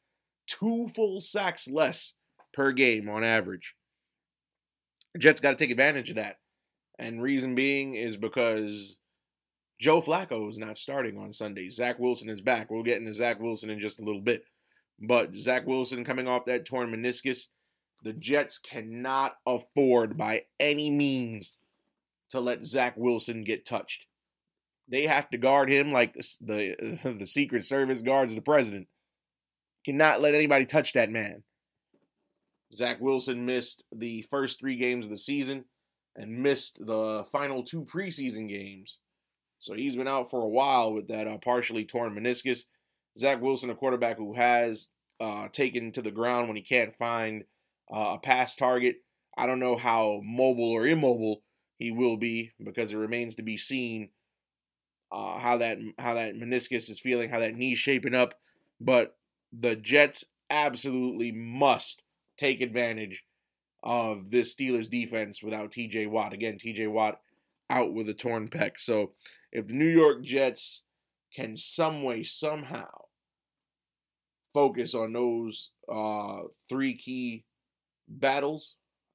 two 0.46 0.88
full 0.94 1.20
sacks 1.20 1.68
less 1.68 2.14
per 2.54 2.72
game 2.72 3.08
on 3.08 3.22
average. 3.22 3.76
Jets 5.18 5.40
got 5.40 5.50
to 5.50 5.56
take 5.56 5.70
advantage 5.70 6.08
of 6.08 6.16
that. 6.16 6.38
And 6.98 7.22
reason 7.22 7.54
being 7.54 7.94
is 7.94 8.16
because 8.16 8.96
Joe 9.78 10.00
Flacco 10.00 10.48
is 10.48 10.58
not 10.58 10.78
starting 10.78 11.18
on 11.18 11.32
Sunday. 11.32 11.68
Zach 11.68 11.98
Wilson 11.98 12.30
is 12.30 12.40
back. 12.40 12.70
We'll 12.70 12.82
get 12.82 12.98
into 12.98 13.12
Zach 13.12 13.38
Wilson 13.38 13.68
in 13.68 13.78
just 13.78 14.00
a 14.00 14.04
little 14.04 14.20
bit. 14.20 14.44
But 14.98 15.36
Zach 15.36 15.66
Wilson 15.66 16.04
coming 16.04 16.28
off 16.28 16.46
that 16.46 16.64
torn 16.64 16.90
meniscus, 16.90 17.48
the 18.02 18.14
Jets 18.14 18.56
cannot 18.56 19.36
afford 19.46 20.16
by 20.16 20.44
any 20.58 20.90
means 20.90 21.56
to 22.30 22.40
let 22.40 22.64
Zach 22.64 22.94
Wilson 22.96 23.42
get 23.42 23.66
touched. 23.66 24.06
They 24.88 25.06
have 25.06 25.30
to 25.30 25.38
guard 25.38 25.70
him 25.70 25.92
like 25.92 26.14
the 26.14 26.36
the, 26.40 27.14
the 27.18 27.26
Secret 27.26 27.64
Service 27.64 28.02
guards 28.02 28.34
the 28.34 28.40
president. 28.40 28.88
Cannot 29.84 30.20
let 30.20 30.34
anybody 30.34 30.66
touch 30.66 30.92
that 30.92 31.10
man. 31.10 31.42
Zach 32.74 33.00
Wilson 33.00 33.44
missed 33.44 33.84
the 33.94 34.22
first 34.30 34.58
three 34.58 34.76
games 34.76 35.06
of 35.06 35.10
the 35.10 35.18
season 35.18 35.64
and 36.16 36.42
missed 36.42 36.78
the 36.84 37.24
final 37.30 37.62
two 37.62 37.84
preseason 37.84 38.48
games. 38.48 38.98
So 39.58 39.74
he's 39.74 39.96
been 39.96 40.08
out 40.08 40.30
for 40.30 40.40
a 40.40 40.48
while 40.48 40.92
with 40.92 41.08
that 41.08 41.26
uh, 41.26 41.38
partially 41.38 41.84
torn 41.84 42.14
meniscus. 42.14 42.64
Zach 43.18 43.40
Wilson, 43.40 43.70
a 43.70 43.74
quarterback 43.74 44.16
who 44.16 44.34
has 44.34 44.88
uh, 45.20 45.48
taken 45.48 45.92
to 45.92 46.02
the 46.02 46.10
ground 46.10 46.48
when 46.48 46.56
he 46.56 46.62
can't 46.62 46.96
find 46.96 47.44
uh, 47.92 48.14
a 48.14 48.18
pass 48.18 48.56
target. 48.56 48.96
I 49.36 49.46
don't 49.46 49.60
know 49.60 49.76
how 49.76 50.20
mobile 50.24 50.72
or 50.72 50.86
immobile 50.86 51.42
he 51.78 51.90
will 51.90 52.16
be 52.16 52.52
because 52.62 52.92
it 52.92 52.96
remains 52.96 53.36
to 53.36 53.42
be 53.42 53.56
seen 53.56 54.10
uh, 55.12 55.38
how 55.38 55.58
that 55.58 55.78
how 55.98 56.14
that 56.14 56.34
meniscus 56.34 56.88
is 56.88 56.98
feeling, 56.98 57.30
how 57.30 57.40
that 57.40 57.54
knee's 57.54 57.78
shaping 57.78 58.14
up. 58.14 58.34
But 58.80 59.16
the 59.52 59.76
Jets 59.76 60.24
absolutely 60.50 61.30
must 61.30 62.02
take 62.36 62.60
advantage 62.60 63.24
of 63.82 64.30
this 64.30 64.54
Steelers 64.54 64.88
defense 64.88 65.42
without 65.42 65.70
TJ 65.70 66.08
Watt. 66.08 66.32
Again, 66.32 66.56
TJ 66.56 66.90
Watt 66.90 67.20
out 67.68 67.92
with 67.92 68.08
a 68.08 68.14
torn 68.14 68.48
pec. 68.48 68.72
So 68.78 69.12
if 69.52 69.66
the 69.66 69.74
New 69.74 69.88
York 69.88 70.22
Jets 70.22 70.82
can 71.34 71.56
some 71.56 72.02
way, 72.02 72.24
somehow 72.24 72.88
focus 74.54 74.94
on 74.94 75.12
those 75.12 75.70
uh, 75.90 76.42
three 76.68 76.96
key 76.96 77.44
battles, 78.08 78.74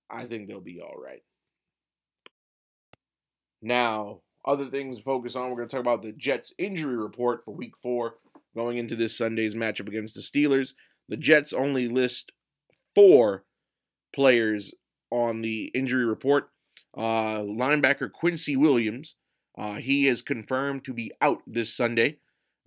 I 0.10 0.26
think 0.26 0.48
they'll 0.48 0.60
be 0.60 0.82
all 0.82 1.00
right. 1.02 1.24
Now, 3.62 4.22
other 4.48 4.66
things 4.66 4.98
to 4.98 5.04
focus 5.04 5.36
on, 5.36 5.50
we're 5.50 5.58
going 5.58 5.68
to 5.68 5.76
talk 5.76 5.82
about 5.82 6.02
the 6.02 6.14
Jets 6.14 6.54
injury 6.58 6.96
report 6.96 7.44
for 7.44 7.54
week 7.54 7.74
four 7.84 8.16
going 8.56 8.78
into 8.78 8.96
this 8.96 9.18
Sunday's 9.18 9.54
matchup 9.54 9.88
against 9.88 10.16
the 10.16 10.22
Steelers. 10.22 10.74
The 11.10 11.18
Jets 11.18 11.54
only 11.54 11.88
list 11.88 12.32
four 12.96 13.44
players 14.14 14.74
on 15.12 15.42
the 15.42 15.66
injury 15.76 16.06
report. 16.06 16.50
Uh, 16.98 17.40
linebacker 17.42 18.12
Quincy 18.12 18.56
Williams, 18.56 19.16
uh, 19.58 19.76
he 19.76 20.08
is 20.08 20.22
confirmed 20.22 20.84
to 20.86 20.94
be 20.94 21.12
out 21.22 21.42
this 21.46 21.74
Sunday 21.76 22.18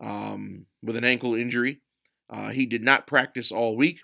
um, 0.00 0.66
with 0.82 0.96
an 0.96 1.04
ankle 1.04 1.34
injury. 1.34 1.80
Uh, 2.28 2.50
he 2.50 2.66
did 2.66 2.82
not 2.82 3.06
practice 3.06 3.50
all 3.50 3.76
week. 3.76 4.00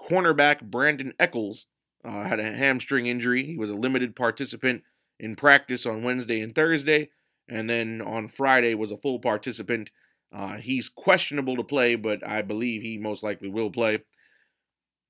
Cornerback 0.00 0.62
Brandon 0.62 1.12
Echols 1.20 1.66
uh, 2.04 2.24
had 2.24 2.40
a 2.40 2.52
hamstring 2.52 3.06
injury. 3.06 3.44
He 3.44 3.56
was 3.56 3.70
a 3.70 3.76
limited 3.76 4.16
participant 4.16 4.82
in 5.20 5.36
practice 5.36 5.84
on 5.86 6.02
Wednesday 6.02 6.40
and 6.40 6.54
Thursday, 6.54 7.10
and 7.48 7.68
then 7.68 8.00
on 8.00 8.26
Friday 8.26 8.74
was 8.74 8.90
a 8.90 8.96
full 8.96 9.20
participant. 9.20 9.90
Uh, 10.32 10.56
he's 10.56 10.88
questionable 10.88 11.56
to 11.56 11.64
play, 11.64 11.94
but 11.94 12.26
I 12.26 12.42
believe 12.42 12.82
he 12.82 12.96
most 12.96 13.22
likely 13.22 13.48
will 13.48 13.70
play. 13.70 14.00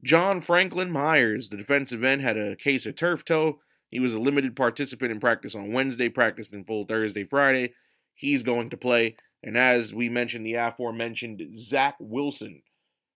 John 0.03 0.41
Franklin 0.41 0.91
Myers, 0.91 1.49
the 1.49 1.57
defensive 1.57 2.03
end, 2.03 2.23
had 2.23 2.37
a 2.37 2.57
case 2.57 2.87
of 2.87 2.97
turf 2.97 3.25
toe. 3.25 3.61
He 3.89 4.01
was 4.01 4.15
a 4.15 4.21
limited 4.21 4.57
participant 4.57 5.13
in 5.13 5.21
practice 5.21 5.55
on 5.55 5.73
Wednesday, 5.73 6.09
practiced 6.09 6.53
in 6.53 6.65
full 6.65 6.87
Thursday, 6.87 7.25
Friday. 7.25 7.75
He's 8.15 8.43
going 8.43 8.71
to 8.71 8.77
play. 8.77 9.17
And 9.43 9.57
as 9.57 9.95
we 9.95 10.09
mentioned, 10.09 10.45
the 10.45 10.55
aforementioned 10.55 11.43
Zach 11.55 11.97
Wilson 12.01 12.63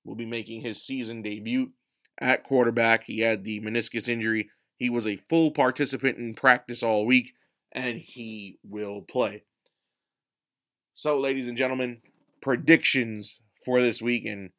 will 0.04 0.14
be 0.14 0.26
making 0.26 0.60
his 0.60 0.84
season 0.84 1.22
debut 1.22 1.72
at 2.20 2.44
quarterback. 2.44 3.04
He 3.04 3.20
had 3.20 3.44
the 3.44 3.60
meniscus 3.60 4.08
injury. 4.08 4.50
He 4.76 4.90
was 4.90 5.06
a 5.06 5.16
full 5.28 5.50
participant 5.50 6.18
in 6.18 6.34
practice 6.34 6.82
all 6.82 7.06
week, 7.06 7.34
and 7.72 7.98
he 7.98 8.58
will 8.64 9.02
play. 9.02 9.44
So, 10.94 11.18
ladies 11.18 11.48
and 11.48 11.58
gentlemen, 11.58 12.00
predictions 12.40 13.40
for 13.64 13.80
this 13.82 14.02
week. 14.02 14.26
And 14.26 14.50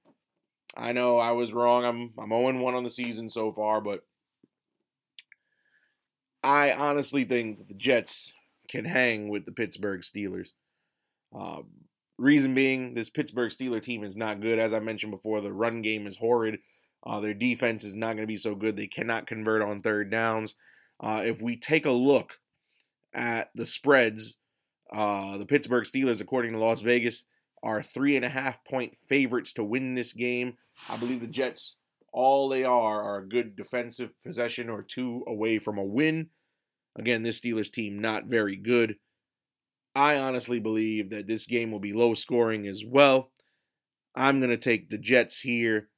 I 0.76 0.92
know 0.92 1.18
I 1.18 1.32
was 1.32 1.54
wrong. 1.54 1.86
I'm 1.86 2.14
I'm 2.18 2.30
0 2.30 2.62
1 2.62 2.76
on 2.76 2.84
the 2.84 2.90
season 2.90 3.30
so 3.30 3.52
far, 3.54 3.80
but 3.80 4.02
I 6.44 6.74
honestly 6.74 7.24
think 7.24 7.58
that 7.58 7.68
the 7.68 7.74
Jets 7.74 8.34
can 8.68 8.86
hang 8.86 9.30
with 9.30 9.46
the 9.46 9.52
Pittsburgh 9.52 10.02
Steelers. 10.02 10.50
Uh, 11.36 11.62
reason 12.18 12.54
being, 12.54 12.94
this 12.94 13.10
Pittsburgh 13.10 13.52
Steeler 13.52 13.82
team 13.82 14.04
is 14.04 14.16
not 14.16 14.42
good. 14.42 14.60
As 14.60 14.74
I 14.74 14.80
mentioned 14.80 15.12
before, 15.12 15.42
the 15.42 15.54
run 15.54 15.82
game 15.82 16.08
is 16.08 16.18
horrid. 16.18 16.60
Uh, 17.06 17.20
their 17.20 17.34
defense 17.34 17.84
is 17.84 17.96
not 17.96 18.16
going 18.16 18.24
to 18.24 18.28
be 18.28 18.38
so 18.38 18.56
good. 18.56 18.76
They 18.76 18.88
cannot 18.88 19.28
convert 19.28 19.62
on 19.62 19.82
third 19.82 20.10
downs. 20.10 20.56
Uh, 21.00 21.22
if 21.24 21.42
we 21.42 21.56
take 21.56 21.86
a 21.86 21.92
look 21.92 22.40
at 23.14 23.52
the 23.54 23.66
spreads, 23.66 24.38
uh, 24.92 25.38
the 25.38 25.46
Pittsburgh 25.46 25.84
Steelers, 25.84 26.22
according 26.22 26.54
to 26.54 26.60
Las 26.60 26.82
Vegas, 26.82 27.26
are 27.62 27.82
three 27.82 28.16
and 28.16 28.26
a 28.26 28.30
half 28.30 28.64
point 28.66 28.96
favorites 29.08 29.54
to 29.54 29.64
win 29.64 29.96
this 29.96 30.14
game. 30.14 30.58
I 30.90 30.98
believe 30.98 31.22
the 31.22 31.28
Jets, 31.28 31.78
all 32.12 32.50
they 32.50 32.64
are, 32.64 33.04
are 33.04 33.20
a 33.20 33.28
good 33.28 33.56
defensive 33.56 34.12
possession 34.24 34.70
or 34.70 34.82
two 34.82 35.24
away 35.28 35.60
from 35.60 35.78
a 35.78 35.84
win. 35.84 36.30
Again, 36.98 37.24
this 37.24 37.42
Steelers 37.42 37.72
team 37.72 38.00
not 38.00 38.26
very 38.26 38.56
good. 38.56 38.96
I 39.96 40.18
honestly 40.18 40.60
believe 40.60 41.10
that 41.12 41.28
this 41.28 41.46
game 41.46 41.72
will 41.72 41.80
be 41.80 41.94
low 41.94 42.14
scoring 42.14 42.68
as 42.68 42.84
well. 42.86 43.32
I'm 44.16 44.40
going 44.40 44.50
to 44.50 44.58
take 44.58 44.90
the 44.90 44.98
Jets 44.98 45.40
here 45.40 45.90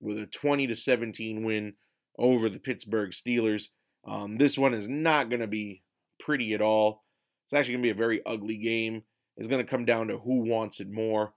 with 0.00 0.18
a 0.18 0.26
20 0.26 0.66
to 0.68 0.76
17 0.76 1.44
win 1.44 1.74
over 2.18 2.48
the 2.48 2.58
Pittsburgh 2.58 3.10
Steelers. 3.10 3.68
Um, 4.06 4.38
this 4.38 4.56
one 4.58 4.74
is 4.74 4.88
not 4.88 5.30
going 5.30 5.40
to 5.40 5.46
be 5.46 5.82
pretty 6.20 6.54
at 6.54 6.62
all. 6.62 7.04
It's 7.46 7.54
actually 7.54 7.74
going 7.74 7.82
to 7.82 7.86
be 7.86 7.98
a 7.98 8.04
very 8.06 8.20
ugly 8.26 8.56
game. 8.56 9.02
It's 9.36 9.48
going 9.48 9.64
to 9.64 9.70
come 9.70 9.84
down 9.84 10.08
to 10.08 10.18
who 10.18 10.48
wants 10.48 10.80
it 10.80 10.90
more. 10.90 11.32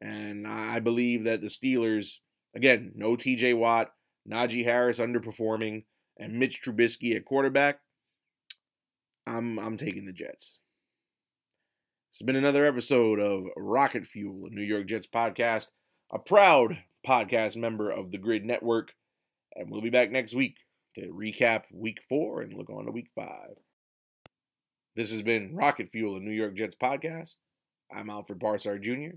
And 0.00 0.46
I 0.46 0.80
believe 0.80 1.24
that 1.24 1.40
the 1.40 1.48
Steelers, 1.48 2.16
again, 2.54 2.92
no 2.94 3.16
TJ 3.16 3.56
Watt, 3.56 3.92
Najee 4.30 4.64
Harris 4.64 4.98
underperforming, 4.98 5.84
and 6.18 6.38
Mitch 6.38 6.60
Trubisky 6.62 7.16
at 7.16 7.24
quarterback. 7.24 7.80
I'm 9.26 9.58
I'm 9.58 9.76
taking 9.76 10.04
the 10.04 10.12
Jets. 10.12 10.58
It's 12.10 12.22
been 12.22 12.36
another 12.36 12.66
episode 12.66 13.20
of 13.20 13.44
Rocket 13.56 14.06
Fuel, 14.06 14.46
a 14.46 14.54
New 14.54 14.62
York 14.62 14.86
Jets 14.86 15.06
podcast, 15.06 15.68
a 16.12 16.18
proud 16.18 16.78
podcast 17.06 17.56
member 17.56 17.90
of 17.90 18.10
the 18.10 18.18
Gryd 18.18 18.44
Network. 18.44 18.92
And 19.54 19.70
we'll 19.70 19.82
be 19.82 19.90
back 19.90 20.10
next 20.10 20.34
week 20.34 20.56
to 20.94 21.12
recap 21.12 21.64
week 21.72 21.98
four 22.08 22.42
and 22.42 22.54
look 22.54 22.70
on 22.70 22.86
to 22.86 22.90
week 22.90 23.10
five. 23.14 23.56
This 24.94 25.10
has 25.10 25.22
been 25.22 25.54
Rocket 25.54 25.90
Fuel, 25.90 26.16
a 26.16 26.20
New 26.20 26.32
York 26.32 26.54
Jets 26.54 26.74
podcast. 26.74 27.36
I'm 27.94 28.10
Alfred 28.10 28.38
Barsar 28.38 28.80
Jr. 28.80 29.16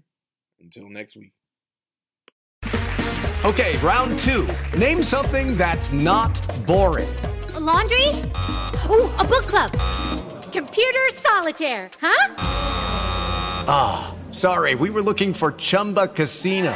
Until 0.59 0.89
next 0.89 1.17
week. 1.17 1.33
Okay, 3.43 3.77
round 3.77 4.17
two. 4.19 4.47
Name 4.77 5.03
something 5.03 5.55
that's 5.55 5.91
not 5.91 6.33
boring. 6.65 7.13
A 7.53 7.59
laundry? 7.59 8.07
Ooh, 8.89 9.09
a 9.19 9.23
book 9.23 9.45
club. 9.45 9.71
Computer 10.51 11.05
solitaire, 11.13 11.89
huh? 12.01 12.35
Ah, 13.67 14.15
oh, 14.15 14.31
sorry, 14.31 14.75
we 14.75 14.89
were 14.89 15.01
looking 15.01 15.33
for 15.33 15.51
Chumba 15.51 16.07
Casino. 16.07 16.75